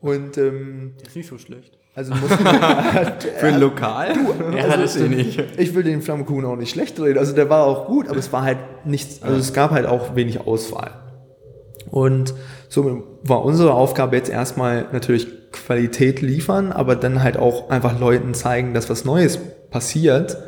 [0.00, 1.78] Und ähm, Das ist nicht so schlecht.
[1.94, 2.30] Also muss
[3.38, 4.14] Für ein Lokal?
[4.56, 5.16] Ja, das stimmt.
[5.16, 5.42] nicht.
[5.58, 7.18] ich will den Flammenkuchen auch nicht schlecht reden.
[7.18, 10.14] Also der war auch gut, aber es war halt nichts, also es gab halt auch
[10.14, 10.92] wenig Auswahl.
[11.90, 12.32] Und
[12.68, 18.32] somit war unsere Aufgabe jetzt erstmal natürlich Qualität liefern, aber dann halt auch einfach Leuten
[18.32, 19.38] zeigen, dass was Neues
[19.70, 20.38] passiert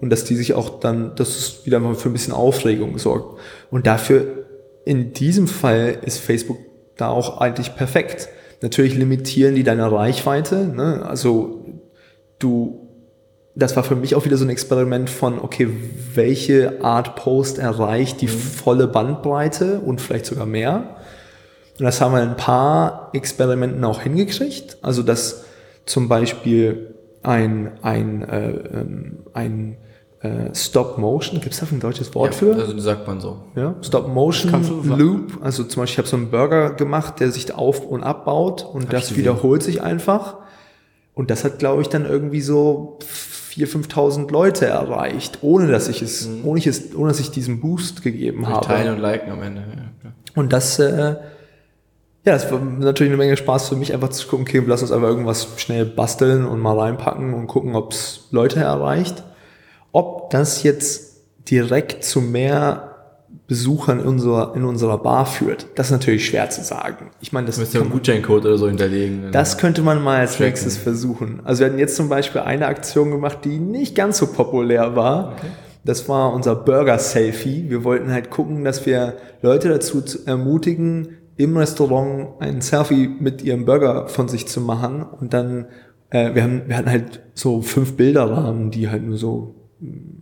[0.00, 3.38] und dass die sich auch dann, dass es wieder mal für ein bisschen Aufregung sorgt.
[3.70, 4.46] Und dafür,
[4.86, 6.58] in diesem Fall ist Facebook
[6.96, 8.28] da auch eigentlich perfekt.
[8.64, 11.04] Natürlich limitieren die deine Reichweite, ne?
[11.04, 11.66] also
[12.38, 12.80] du
[13.54, 15.68] das war für mich auch wieder so ein Experiment von, okay,
[16.14, 20.96] welche Art Post erreicht die volle Bandbreite und vielleicht sogar mehr.
[21.78, 24.78] Und das haben wir in ein paar Experimenten auch hingekriegt.
[24.82, 25.44] Also, dass
[25.84, 29.76] zum Beispiel ein, ein, äh, ähm, ein
[30.24, 32.54] äh, Stop-Motion, gibt es dafür ein deutsches Wort für?
[32.54, 33.42] Also sagt man so.
[33.54, 34.96] Ja, Stop Motion.
[34.96, 35.38] Loop.
[35.42, 38.90] Also zum Beispiel, ich habe so einen Burger gemacht, der sich auf und abbaut und
[38.90, 39.18] das gesehen.
[39.18, 40.36] wiederholt sich einfach.
[41.12, 42.98] Und das hat, glaube ich, dann irgendwie so
[43.52, 47.60] 4.000, 5.000 Leute erreicht, ohne dass ich es, ohne, ich es, ohne dass ich diesen
[47.60, 48.66] Boost gegeben Durch habe.
[48.66, 49.62] Teilen und Liken am Ende.
[50.04, 50.10] Ja.
[50.34, 51.16] Und das, äh,
[52.24, 54.90] ja, das war natürlich eine Menge Spaß für mich, einfach zu gucken, okay, lass uns
[54.90, 59.22] einfach irgendwas schnell basteln und mal reinpacken und gucken, ob es Leute erreicht.
[59.94, 62.96] Ob das jetzt direkt zu mehr
[63.46, 67.10] Besuchern in unserer, in unserer Bar führt, das ist natürlich schwer zu sagen.
[67.20, 69.30] Ich meine, das, Müsst ihr kann einen Gutscheincode oder so hinterlegen.
[69.30, 70.46] das könnte man mal als Tracken.
[70.46, 71.42] nächstes versuchen.
[71.44, 75.36] Also wir hatten jetzt zum Beispiel eine Aktion gemacht, die nicht ganz so populär war.
[75.84, 77.66] Das war unser Burger-Selfie.
[77.68, 83.42] Wir wollten halt gucken, dass wir Leute dazu zu ermutigen, im Restaurant ein Selfie mit
[83.42, 85.02] ihrem Burger von sich zu machen.
[85.04, 85.66] Und dann,
[86.10, 89.54] äh, wir, haben, wir hatten halt so fünf Bilderrahmen, die halt nur so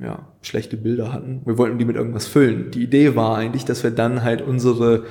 [0.01, 1.43] ja, schlechte Bilder hatten.
[1.45, 2.71] Wir wollten die mit irgendwas füllen.
[2.71, 5.05] Die Idee war eigentlich, dass wir dann halt unsere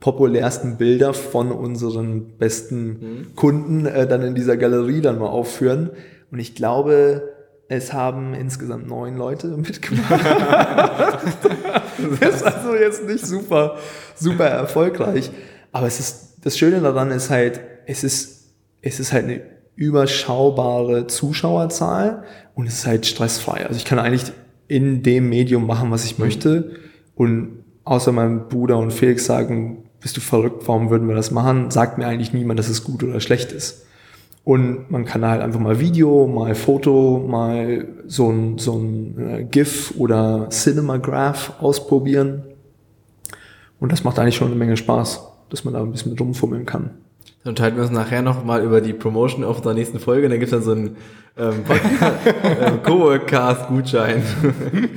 [0.00, 5.90] populärsten Bilder von unseren besten Kunden äh, dann in dieser Galerie dann mal aufführen.
[6.30, 7.32] Und ich glaube,
[7.68, 10.24] es haben insgesamt neun Leute mitgemacht.
[12.20, 13.76] das ist also jetzt nicht super,
[14.14, 15.30] super erfolgreich.
[15.72, 18.52] Aber es ist, das Schöne daran ist halt, es ist,
[18.82, 22.24] es ist halt eine überschaubare Zuschauerzahl
[22.54, 23.66] und es ist halt stressfrei.
[23.66, 24.32] Also ich kann eigentlich
[24.68, 26.72] in dem Medium machen, was ich möchte
[27.14, 31.70] und außer meinem Bruder und Felix sagen, bist du verrückt, warum würden wir das machen,
[31.70, 33.86] sagt mir eigentlich niemand, dass es gut oder schlecht ist.
[34.44, 39.44] Und man kann halt einfach mal Video, mal Foto, mal so ein, so ein äh,
[39.44, 42.44] GIF oder Cinemagraph ausprobieren.
[43.80, 46.64] Und das macht eigentlich schon eine Menge Spaß, dass man da ein bisschen mit rumfummeln
[46.64, 46.90] kann.
[47.46, 50.28] Dann unterhalten wir uns nachher noch mal über die Promotion auf der nächsten Folge.
[50.28, 50.96] Dann gibt's dann so einen
[51.38, 51.62] ähm,
[52.60, 54.20] ähm, Coworkcast-Gutschein.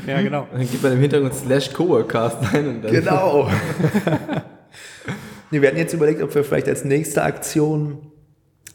[0.08, 0.48] Ja, genau.
[0.52, 3.48] Dann gibt man im Hintergrund slash Coworkcast ein und dann Genau.
[5.52, 8.00] nee, wir hatten jetzt überlegt, ob wir vielleicht als nächste Aktion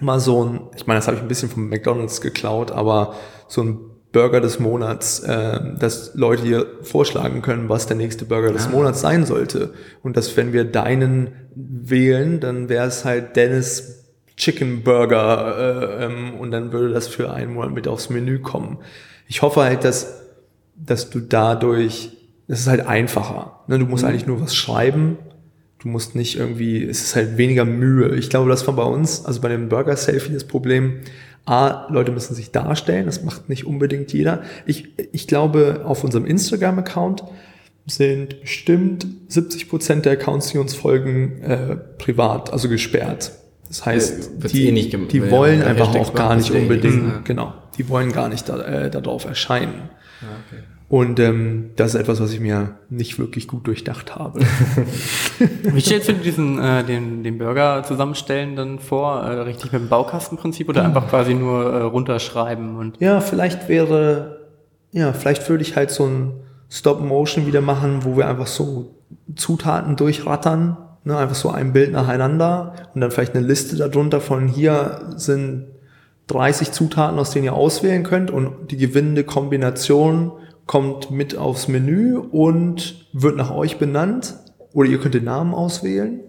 [0.01, 3.17] mal so ein, ich meine, das habe ich ein bisschen vom McDonalds geklaut, aber
[3.49, 3.79] so ein
[4.15, 9.03] Burger des Monats, äh, dass Leute hier vorschlagen können, was der nächste Burger des Monats
[9.03, 9.75] sein sollte.
[10.03, 14.05] Und dass, wenn wir deinen wählen, dann wäre es halt Dennis
[14.39, 18.79] Chicken Burger äh, ähm, und dann würde das für einen Monat mit aufs Menü kommen.
[19.29, 20.23] Ich hoffe halt, dass,
[20.75, 22.11] dass du dadurch,
[22.49, 23.61] es ist halt einfacher.
[23.69, 23.79] Ne?
[23.79, 25.19] Du musst eigentlich nur was schreiben
[25.85, 28.17] Du musst nicht irgendwie, es ist halt weniger Mühe.
[28.17, 31.01] Ich glaube, das war bei uns, also bei dem Burger-Selfie das Problem.
[31.47, 34.43] A, Leute müssen sich darstellen, das macht nicht unbedingt jeder.
[34.65, 37.25] Ich, ich glaube, auf unserem Instagram-Account
[37.87, 43.33] sind bestimmt 70 Prozent der Accounts, die uns folgen, äh, privat, also gesperrt.
[43.69, 46.63] Das heißt, Ja, die, eh die wollen ihr einfach auch gar macht, nicht ja eh
[46.63, 47.21] unbedingt, ne?
[47.25, 49.91] genau, die wollen gar nicht da, äh, darauf erscheinen.
[50.23, 50.63] okay.
[50.89, 54.41] Und ähm, das ist etwas, was ich mir nicht wirklich gut durchdacht habe.
[55.63, 59.23] Wie stellst du diesen, äh, den, den Burger zusammenstellen dann vor?
[59.23, 64.49] Äh, richtig mit dem Baukastenprinzip oder einfach quasi nur äh, runterschreiben und ja, vielleicht wäre,
[64.93, 66.33] ja, vielleicht würde ich halt so ein
[66.69, 68.95] Stop-Motion wieder machen, wo wir einfach so
[69.37, 74.49] Zutaten durchrattern, ne, einfach so ein Bild nacheinander und dann vielleicht eine Liste darunter von
[74.49, 75.67] hier sind
[76.27, 80.33] 30 Zutaten, aus denen ihr auswählen könnt und die gewinnende Kombination
[80.67, 84.39] kommt mit aufs Menü und wird nach euch benannt.
[84.73, 86.21] Oder ihr könnt den Namen auswählen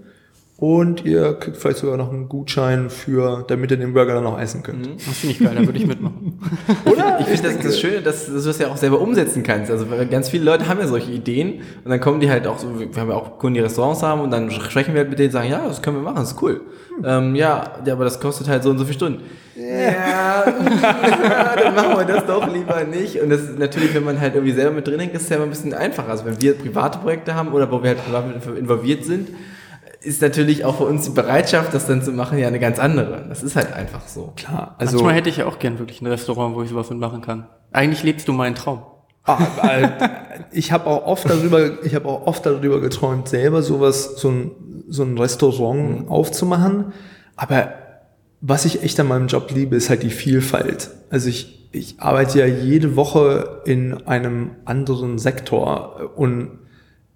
[0.58, 4.39] und ihr kriegt vielleicht sogar noch einen Gutschein für, damit ihr den Burger dann auch
[4.39, 4.88] essen könnt.
[5.06, 6.39] das finde ich geil, da würde ich mitmachen.
[6.86, 7.20] Oder?
[7.20, 9.70] Ich finde das, das Schöne, dass, dass du das ja auch selber umsetzen kannst.
[9.70, 12.80] Also ganz viele Leute haben ja solche Ideen und dann kommen die halt auch so,
[12.80, 15.28] wir haben ja auch Kunden, die Restaurants haben und dann sprechen wir halt mit denen
[15.28, 16.62] und sagen, ja, das können wir machen, das ist cool.
[17.03, 19.24] Ähm, ja, aber das kostet halt so und so viele Stunden.
[19.58, 20.45] Ja,
[21.56, 23.22] dann machen wir das doch lieber nicht.
[23.22, 25.36] Und das ist natürlich, wenn man halt irgendwie selber mit drin hängt, ist es ja
[25.36, 26.10] immer ein bisschen einfacher.
[26.10, 28.24] Also wenn wir private Projekte haben oder wo wir halt privat
[28.58, 29.30] involviert sind,
[30.06, 33.26] ist natürlich auch für uns die Bereitschaft, das dann zu machen, ja eine ganz andere.
[33.28, 34.34] Das ist halt einfach so.
[34.36, 37.22] Klar, also Manchmal hätte ich ja auch gern wirklich ein Restaurant, wo ich sowas mitmachen
[37.22, 37.47] kann.
[37.72, 38.84] Eigentlich lebst du meinen Traum.
[39.24, 39.97] Ah, weil
[40.51, 44.51] ich habe auch oft darüber, ich habe auch oft darüber geträumt, selber sowas, so ein,
[44.88, 46.93] so ein Restaurant aufzumachen.
[47.36, 47.74] Aber
[48.41, 50.91] was ich echt an meinem Job liebe, ist halt die Vielfalt.
[51.10, 56.60] Also ich, ich arbeite ja jede Woche in einem anderen Sektor und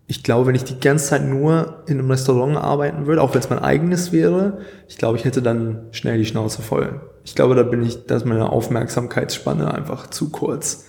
[0.10, 3.42] ich glaube, wenn ich die ganze Zeit nur in einem Restaurant arbeiten würde, auch wenn
[3.42, 4.58] es mein eigenes wäre,
[4.88, 7.00] ich glaube, ich hätte dann schnell die Schnauze voll.
[7.24, 10.86] Ich glaube, da bin ich, da ist meine Aufmerksamkeitsspanne einfach zu kurz.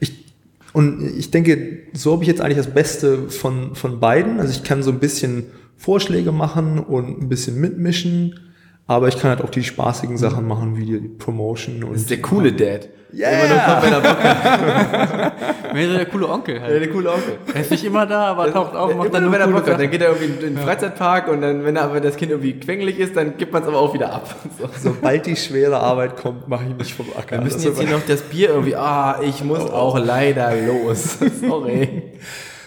[0.00, 0.26] Ich,
[0.74, 4.38] und ich denke, so habe ich jetzt eigentlich das Beste von, von beiden.
[4.38, 5.46] Also ich kann so ein bisschen
[5.78, 8.47] Vorschläge machen und ein bisschen mitmischen,
[8.88, 12.10] aber ich kann halt auch die spaßigen Sachen machen, wie die Promotion und Das ist
[12.10, 12.88] der coole Dad.
[13.14, 13.30] Yeah.
[13.30, 15.72] Immer nur kommt, wenn er Bock hat.
[15.74, 16.82] Mehr so der coole Onkel Ja, halt.
[16.82, 17.38] der coole Onkel.
[17.54, 19.80] Er ist nicht immer da, aber taucht auf, macht dann nur, wenn er Bock hat.
[19.80, 22.60] Dann geht er irgendwie in den Freizeitpark und dann, wenn er aber das Kind irgendwie
[22.60, 24.34] quengelig ist, dann gibt man es aber auch wieder ab.
[24.60, 24.68] So.
[24.90, 27.36] sobald die schwere Arbeit kommt, mache ich mich vom Acker.
[27.36, 31.18] Wir müssen Das jetzt hier noch das Bier irgendwie, ah, ich muss auch leider los.
[31.40, 32.02] Sorry.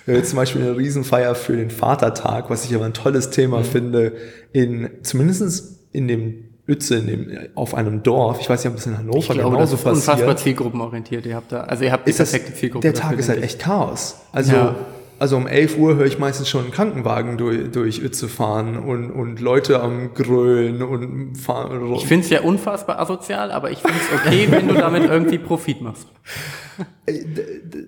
[0.06, 3.30] Wir haben jetzt zum Beispiel eine Riesenfeier für den Vatertag, was ich aber ein tolles
[3.30, 3.64] Thema Mhm.
[3.66, 4.14] finde,
[4.54, 8.86] in, zumindest in dem Uetze, in dem, auf einem Dorf, ich weiß nicht, ob das
[8.88, 11.26] in Hannover Ich glaube, genauso das ist unfassbar passiert, zielgruppenorientiert.
[11.26, 12.82] Ihr habt da, also ihr habt die ist das, perfekte Zielgruppe.
[12.84, 14.22] der Tag ist halt echt Chaos.
[14.32, 14.76] Also, Ja.
[15.20, 19.12] also um 11 Uhr höre ich meistens schon einen Krankenwagen durch, durch Uetze fahren und,
[19.12, 21.94] und Leute am Grölen und fahren.
[21.96, 25.40] Ich finde es ja unfassbar asozial, aber ich finde es okay, wenn du damit irgendwie
[25.40, 26.08] Profit machst.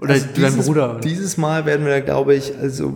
[0.01, 0.99] Oder Also dein dieses, Bruder.
[1.01, 2.93] Dieses Mal werden wir, glaube ich, also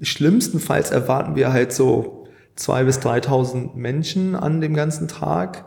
[0.00, 2.19] schlimmstenfalls erwarten wir halt so
[2.60, 5.64] zwei bis 3.000 Menschen an dem ganzen Tag.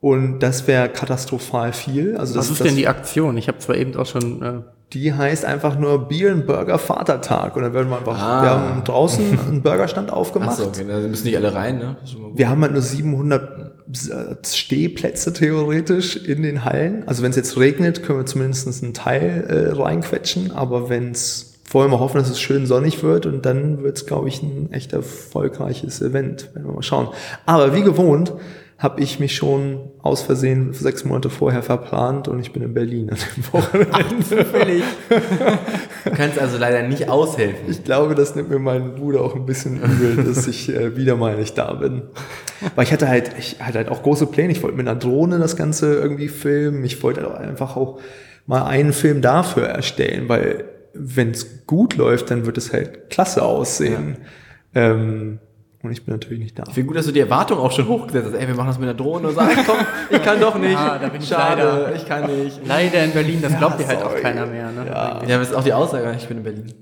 [0.00, 2.16] Und das wäre katastrophal viel.
[2.16, 3.36] Also das, Was ist das, denn die Aktion?
[3.36, 4.42] Ich habe zwar eben auch schon.
[4.42, 4.60] Äh,
[4.92, 7.56] die heißt einfach nur Bier and Burger Vatertag.
[7.56, 8.42] Und dann werden wir einfach, Ah.
[8.42, 10.50] wir haben draußen einen Burgerstand aufgemacht.
[10.50, 11.96] Achso, okay, da müssen nicht alle rein, ne?
[12.34, 13.72] Wir haben halt nur 700
[14.46, 17.02] Stehplätze theoretisch in den Hallen.
[17.08, 20.52] Also wenn es jetzt regnet, können wir zumindest einen Teil äh, reinquetschen.
[20.52, 24.06] Aber wenn es, wollen wir hoffen, dass es schön sonnig wird und dann wird es,
[24.06, 26.54] glaube ich, ein echt erfolgreiches Event.
[26.54, 27.08] Werden wir mal schauen.
[27.44, 28.32] Aber wie gewohnt
[28.78, 33.08] habe ich mich schon aus Versehen sechs Monate vorher verplant und ich bin in Berlin
[33.08, 34.20] an dem Wochenende.
[34.20, 34.82] Zufällig.
[36.04, 37.70] Du kannst also leider nicht aushelfen.
[37.70, 41.16] Ich glaube, das nimmt mir mein Bruder auch ein bisschen übel, dass ich äh, wieder
[41.16, 42.02] mal nicht da bin.
[42.74, 44.52] Weil ich hatte halt, ich hatte halt auch große Pläne.
[44.52, 46.84] Ich wollte mit einer Drohne das Ganze irgendwie filmen.
[46.84, 47.98] Ich wollte halt auch einfach auch
[48.44, 50.64] mal einen Film dafür erstellen, weil
[50.98, 54.16] wenn es gut läuft, dann wird es halt klasse aussehen.
[54.74, 55.38] Ähm,
[55.82, 56.64] und ich bin natürlich nicht da.
[56.66, 58.34] Ich finde gut, dass du die Erwartung auch schon hochgesetzt hast.
[58.34, 59.76] Ey, wir machen das mit einer Drohne und so, ey, komm,
[60.10, 60.72] ich kann doch nicht.
[60.76, 61.94] Ja, da bin ich Schade, leider.
[61.94, 62.60] ich kann nicht.
[62.66, 64.20] leider in Berlin, das glaubt dir halt auch sorry.
[64.22, 64.70] keiner mehr.
[64.72, 64.86] Ne?
[64.86, 65.22] Ja.
[65.26, 66.72] Ja, das ist auch die Aussage, ich bin in Berlin.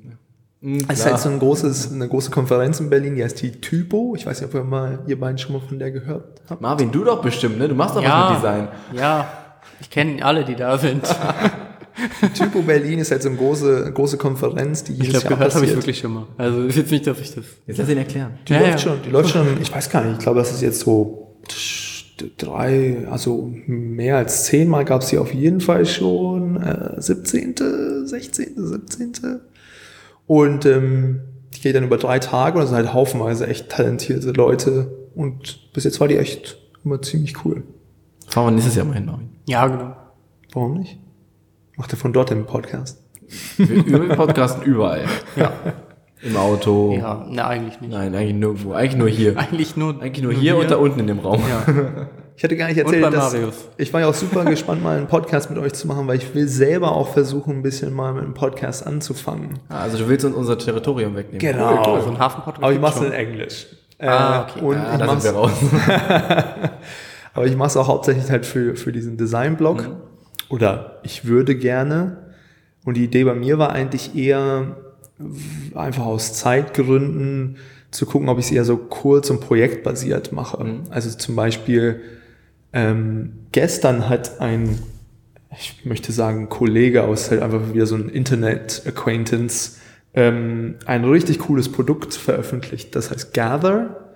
[0.63, 3.53] Mhm, Es ist halt so ein großes, eine große Konferenz in Berlin, die heißt die
[3.61, 4.15] Typo.
[4.17, 6.63] Ich weiß nicht, ob ihr mal, ihr beiden schon mal von der gehört habt.
[6.63, 7.69] Marvin, du doch bestimmt, ne?
[7.69, 8.69] Du machst doch was Ja, mit Design.
[8.93, 9.29] ja,
[9.81, 11.05] ich kenne alle, die da sind.
[12.37, 15.55] Typo Berlin ist halt so eine große, große Konferenz, die Ich jedes glaube, Jahr gehört
[15.55, 16.27] habe ich wirklich schon mal.
[16.37, 17.45] Also ist jetzt nicht, dass ich das.
[17.67, 18.33] Jetzt lass ihn erklären.
[18.49, 18.79] Die Ja, läuft ja.
[18.79, 21.37] schon, die läuft schon, ich weiß gar nicht, ich glaube, das ist jetzt so
[22.39, 28.55] drei, also mehr als zehnmal gab es sie auf jeden Fall schon, äh, 17., 16.,
[28.57, 29.41] 17.
[30.27, 31.21] Und ähm,
[31.55, 35.09] die geht dann über drei Tage und das sind halt haufenweise echt talentierte Leute.
[35.15, 37.63] Und bis jetzt war die echt immer ziemlich cool.
[38.27, 39.29] Fahren wir nächstes Jahr mal hin, Marvin.
[39.47, 39.97] Ja, genau.
[40.53, 40.99] Warum nicht?
[41.77, 43.01] Macht er von dort den Podcast.
[43.57, 45.05] Wir, wir podcasten überall.
[45.37, 45.53] Ja.
[46.23, 46.95] Im Auto.
[46.97, 47.93] Ja, ne, eigentlich nicht.
[47.93, 48.73] Nein, eigentlich nirgendwo.
[48.73, 49.37] Eigentlich nur hier.
[49.39, 51.43] Eigentlich nur, Eigentlich nur hier und da unten in dem Raum.
[51.49, 51.75] Ja.
[52.37, 53.69] Ich hatte gar nicht erzählt, dass Marius.
[53.77, 56.35] ich war ja auch super gespannt, mal einen Podcast mit euch zu machen, weil ich
[56.35, 59.61] will selber auch versuchen, ein bisschen mal mit einem Podcast anzufangen.
[59.69, 61.39] Ah, Also du willst uns unser Territorium wegnehmen.
[61.39, 61.85] Genau.
[61.87, 62.01] Cool, cool.
[62.03, 63.13] So ein Hafenpodcast Aber ich mache es in.
[63.13, 63.67] Englisch.
[64.01, 64.61] Ah, Äh, okay.
[64.67, 65.53] Und Ja, ich da mach's, sind wir raus.
[67.35, 69.83] aber ich mache es auch hauptsächlich halt für, für diesen Design-Blog.
[69.87, 69.97] Mhm.
[70.55, 72.17] Oder ich würde gerne.
[72.85, 74.77] Und die Idee bei mir war eigentlich eher
[75.75, 77.57] einfach aus Zeitgründen
[77.91, 80.63] zu gucken, ob ich es eher so kurz und projektbasiert mache.
[80.63, 80.83] Mhm.
[80.91, 82.03] Also zum Beispiel
[82.73, 84.79] ähm, gestern hat ein,
[85.59, 89.79] ich möchte sagen, Kollege aus halt einfach wieder so ein Internet-Acquaintance
[90.15, 92.95] ähm, ein richtig cooles Produkt veröffentlicht.
[92.95, 94.13] Das heißt Gather.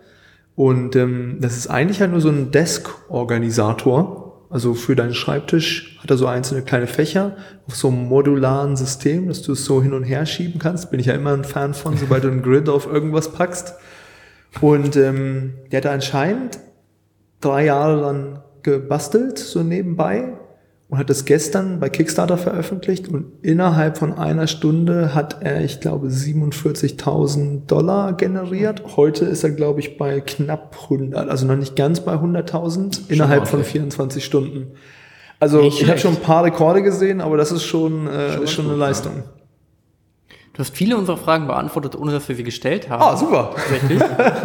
[0.55, 4.28] Und ähm, das ist eigentlich halt nur so ein Desk-Organisator.
[4.51, 7.37] Also für deinen Schreibtisch hat er so einzelne kleine Fächer
[7.67, 10.91] auf so einem modularen System, dass du es so hin und her schieben kannst.
[10.91, 13.75] Bin ich ja immer ein Fan von, sobald du einen Grid auf irgendwas packst.
[14.63, 16.59] Und ähm, der hat anscheinend
[17.41, 20.33] drei Jahre dann gebastelt, so nebenbei,
[20.89, 25.81] und hat das gestern bei Kickstarter veröffentlicht und innerhalb von einer Stunde hat er, ich
[25.81, 28.97] glaube, 47.000 Dollar generiert.
[28.97, 33.47] Heute ist er, glaube ich, bei knapp 100, also noch nicht ganz bei 100.000 innerhalb
[33.47, 33.73] von ordentlich.
[33.73, 34.73] 24 Stunden.
[35.41, 38.53] Also Nicht ich habe schon ein paar Rekorde gesehen, aber das ist schon, äh, ist
[38.53, 39.25] schon eine Leistung.
[40.55, 43.01] Du hast viele unserer Fragen beantwortet, ohne dass wir sie gestellt haben.
[43.01, 43.55] Ah, super.
[43.55, 44.03] Tatsächlich.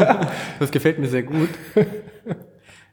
[0.60, 1.50] das gefällt mir sehr gut.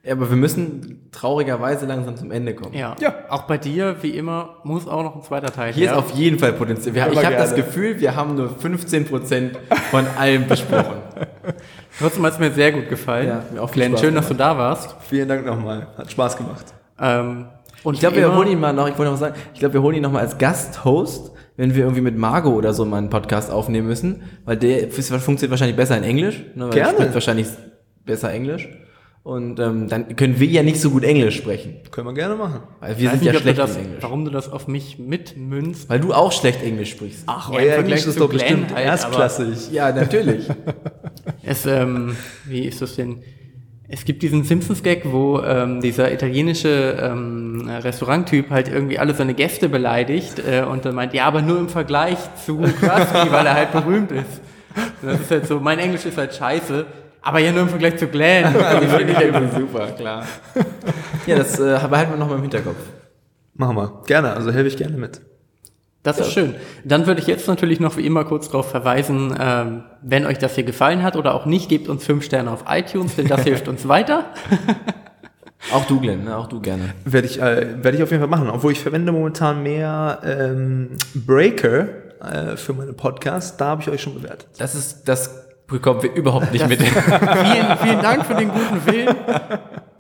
[0.03, 2.75] Ja, aber wir müssen traurigerweise langsam zum Ende kommen.
[2.75, 2.97] Ja.
[3.01, 3.15] Ja.
[3.29, 5.93] Auch bei dir, wie immer, muss auch noch ein zweiter Teil Hier her.
[5.93, 6.95] ist auf jeden Fall Potenzial.
[6.95, 7.55] Wir, ich habe das.
[7.55, 9.51] Gefühl, wir haben nur 15%
[9.91, 10.97] von allem besprochen.
[11.99, 13.29] Trotzdem hat es mir sehr gut gefallen.
[13.29, 14.97] Ja, mir auch Glenn, schön, dass du da warst.
[15.01, 15.89] Vielen Dank nochmal.
[15.99, 16.65] Hat Spaß gemacht.
[16.99, 17.47] Ähm,
[17.83, 19.83] und Ich glaube, wir holen ihn mal noch, ich wollte noch sagen, ich glaube, wir
[19.83, 23.11] holen ihn noch mal als Gasthost, wenn wir irgendwie mit Margot oder so mal einen
[23.11, 26.89] Podcast aufnehmen müssen, weil der funktioniert wahrscheinlich besser in Englisch, ne, weil Gerne.
[26.89, 27.49] er spricht wahrscheinlich
[28.07, 28.69] besser Englisch.
[29.23, 32.61] Und ähm, dann können wir ja nicht so gut Englisch sprechen, Können wir gerne machen.
[32.81, 34.03] weil wir sind ja nicht, du schlecht das, in Englisch.
[34.03, 35.91] warum du das auf mich mitmünzt.
[35.91, 37.25] Weil du auch schlecht Englisch sprichst.
[37.27, 39.71] Ach, Euer Englisch ist doch bestimmt halt, erstklassig.
[39.73, 40.47] Ja, natürlich.
[41.43, 42.17] Es, ähm,
[42.47, 43.23] wie ist das denn?
[43.89, 49.69] Es gibt diesen Simpsons-Gag, wo ähm, dieser italienische ähm, Restauranttyp halt irgendwie alle seine Gäste
[49.69, 53.73] beleidigt äh, und dann meint, ja, aber nur im Vergleich zu Krusty, weil er halt
[53.73, 54.41] berühmt ist.
[55.03, 56.87] Und das ist halt so, mein Englisch ist halt scheiße,
[57.23, 58.55] aber ja nur im Vergleich zu Glenn.
[58.55, 60.27] Also finde ich irgendwie super, klar.
[61.27, 62.77] Ja, das äh, behalten wir noch mal im Hinterkopf.
[63.55, 64.03] Machen wir.
[64.07, 65.21] Gerne, also helfe ich gerne mit.
[66.03, 66.55] Das ist schön.
[66.83, 70.55] Dann würde ich jetzt natürlich noch wie immer kurz darauf verweisen, ähm, wenn euch das
[70.55, 73.69] hier gefallen hat oder auch nicht, gebt uns fünf Sterne auf iTunes, denn das hilft
[73.69, 74.25] uns weiter.
[75.73, 76.39] Auch du, Glenn, ne?
[76.39, 76.95] auch du gerne.
[77.05, 78.49] Werde ich, äh, werde ich auf jeden Fall machen.
[78.49, 81.89] Obwohl ich verwende momentan mehr ähm, Breaker
[82.21, 83.59] äh, für meine Podcasts.
[83.59, 84.49] Da habe ich euch schon bewertet.
[84.57, 86.83] Das ist, das bekommen wir überhaupt nicht mit.
[86.83, 89.17] vielen, vielen Dank für den guten Willen.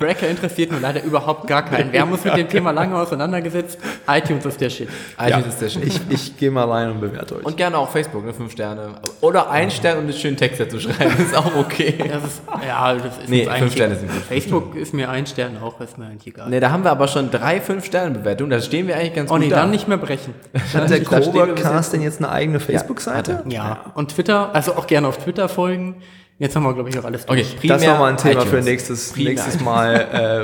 [0.00, 1.92] Breaker interessiert nur leider überhaupt gar keinen.
[1.92, 3.78] Wir haben uns mit dem Thema lange auseinandergesetzt.
[4.08, 4.88] iTunes ist der Shit.
[5.18, 5.84] iTunes ist der Shit.
[5.84, 7.44] Ich, ich gehe mal rein und bewerte euch.
[7.44, 8.32] Und gerne auch Facebook, ne?
[8.32, 8.94] Fünf Sterne.
[9.20, 11.96] Oder ein Stern und einen schönen Text dazu schreiben, ist auch okay.
[11.98, 14.22] Das ist, ja, das ist Nee, fünf Sterne sind gut.
[14.22, 16.48] Facebook ist mir ein Stern auch, ist mir eigentlich egal.
[16.48, 19.42] Ne, da haben wir aber schon drei Fünf-Sterne-Bewertungen, da stehen wir eigentlich ganz oh gut
[19.42, 19.56] nee, da.
[19.56, 20.34] dann nicht mehr brechen.
[20.72, 23.44] Hat der bis Cobra-Cast denn jetzt eine eigene Facebook-Seite?
[23.48, 25.96] Ja, und Twitter, also auch gerne auf Twitter folgen.
[26.40, 27.56] Jetzt haben wir, glaube ich, auch alles Okay, durch.
[27.58, 28.48] primär das war mal ein Thema iTunes.
[28.48, 29.94] für nächstes, Primär nächstes Mal,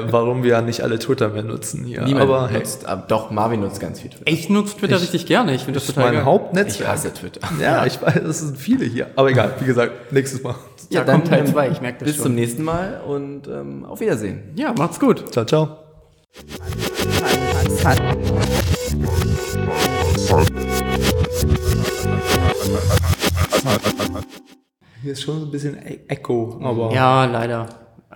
[0.06, 2.02] äh, warum wir nicht alle Twitter mehr nutzen hier.
[2.02, 4.30] Niemand Aber hey, nutzt, aber doch, Marvin nutzt ganz viel Twitter.
[4.30, 5.54] Ich nutze Twitter richtig gerne.
[5.54, 6.22] Ich finde das das ist total mein geil.
[6.22, 6.90] Ich Hauptnetzwerk.
[6.90, 7.40] hasse Twitter.
[7.58, 9.06] Ja, ich weiß, das sind viele hier.
[9.16, 10.54] Aber egal, wie gesagt, nächstes Mal.
[10.90, 12.24] Ja, kommt Teil zwei, ich merke das Bis schon.
[12.26, 14.50] zum nächsten Mal und ähm, auf Wiedersehen.
[14.54, 15.32] Ja, macht's gut.
[15.32, 15.78] Ciao, ciao.
[25.02, 27.68] Hier ist schon so ein bisschen E- Echo, aber Ja, leider.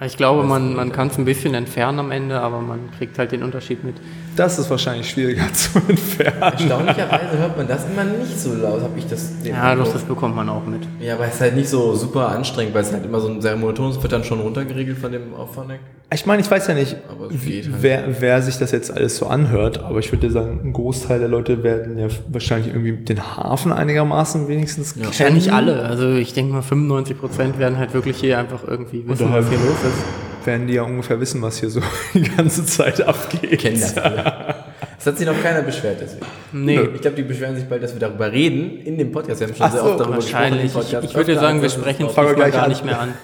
[0.03, 3.33] Ich glaube, man, man kann es ein bisschen entfernen am Ende, aber man kriegt halt
[3.33, 3.97] den Unterschied mit.
[4.41, 6.41] Das ist wahrscheinlich schwieriger zu entfernen.
[6.41, 10.03] Erstaunlicherweise hört man das immer nicht so laut, habe ich das den Ja, doch, das
[10.03, 10.81] bekommt man auch mit.
[10.99, 13.43] Ja, aber es ist halt nicht so super anstrengend, weil es halt immer so ein
[13.43, 15.81] sehr monotones wird dann schon runtergeregelt von dem Auphonic.
[16.13, 17.83] Ich meine, ich weiß ja nicht, halt.
[17.83, 21.29] wer, wer sich das jetzt alles so anhört, aber ich würde sagen, ein Großteil der
[21.29, 25.13] Leute werden ja wahrscheinlich irgendwie den Hafen einigermaßen wenigstens kennen.
[25.17, 25.85] Ja, nicht alle.
[25.85, 29.59] Also ich denke mal, 95 Prozent werden halt wirklich hier einfach irgendwie wissen, was hier
[29.59, 30.30] los ist.
[30.47, 31.81] Werden die ja ungefähr wissen, was hier so
[32.15, 33.59] die ganze Zeit abgeht.
[33.61, 34.55] Kennen das alle.
[34.99, 36.27] Es hat sich noch keiner beschwert deswegen.
[36.53, 36.81] Nee.
[36.95, 39.41] Ich glaube, die beschweren sich bald, dass wir darüber reden in dem Podcast.
[39.41, 40.75] Wir haben schon Ach sehr so, oft darüber Wahrscheinlich.
[40.75, 40.87] gesprochen.
[40.93, 43.15] im Ich, ich würde sagen, wir sprechen es gar nicht mehr an.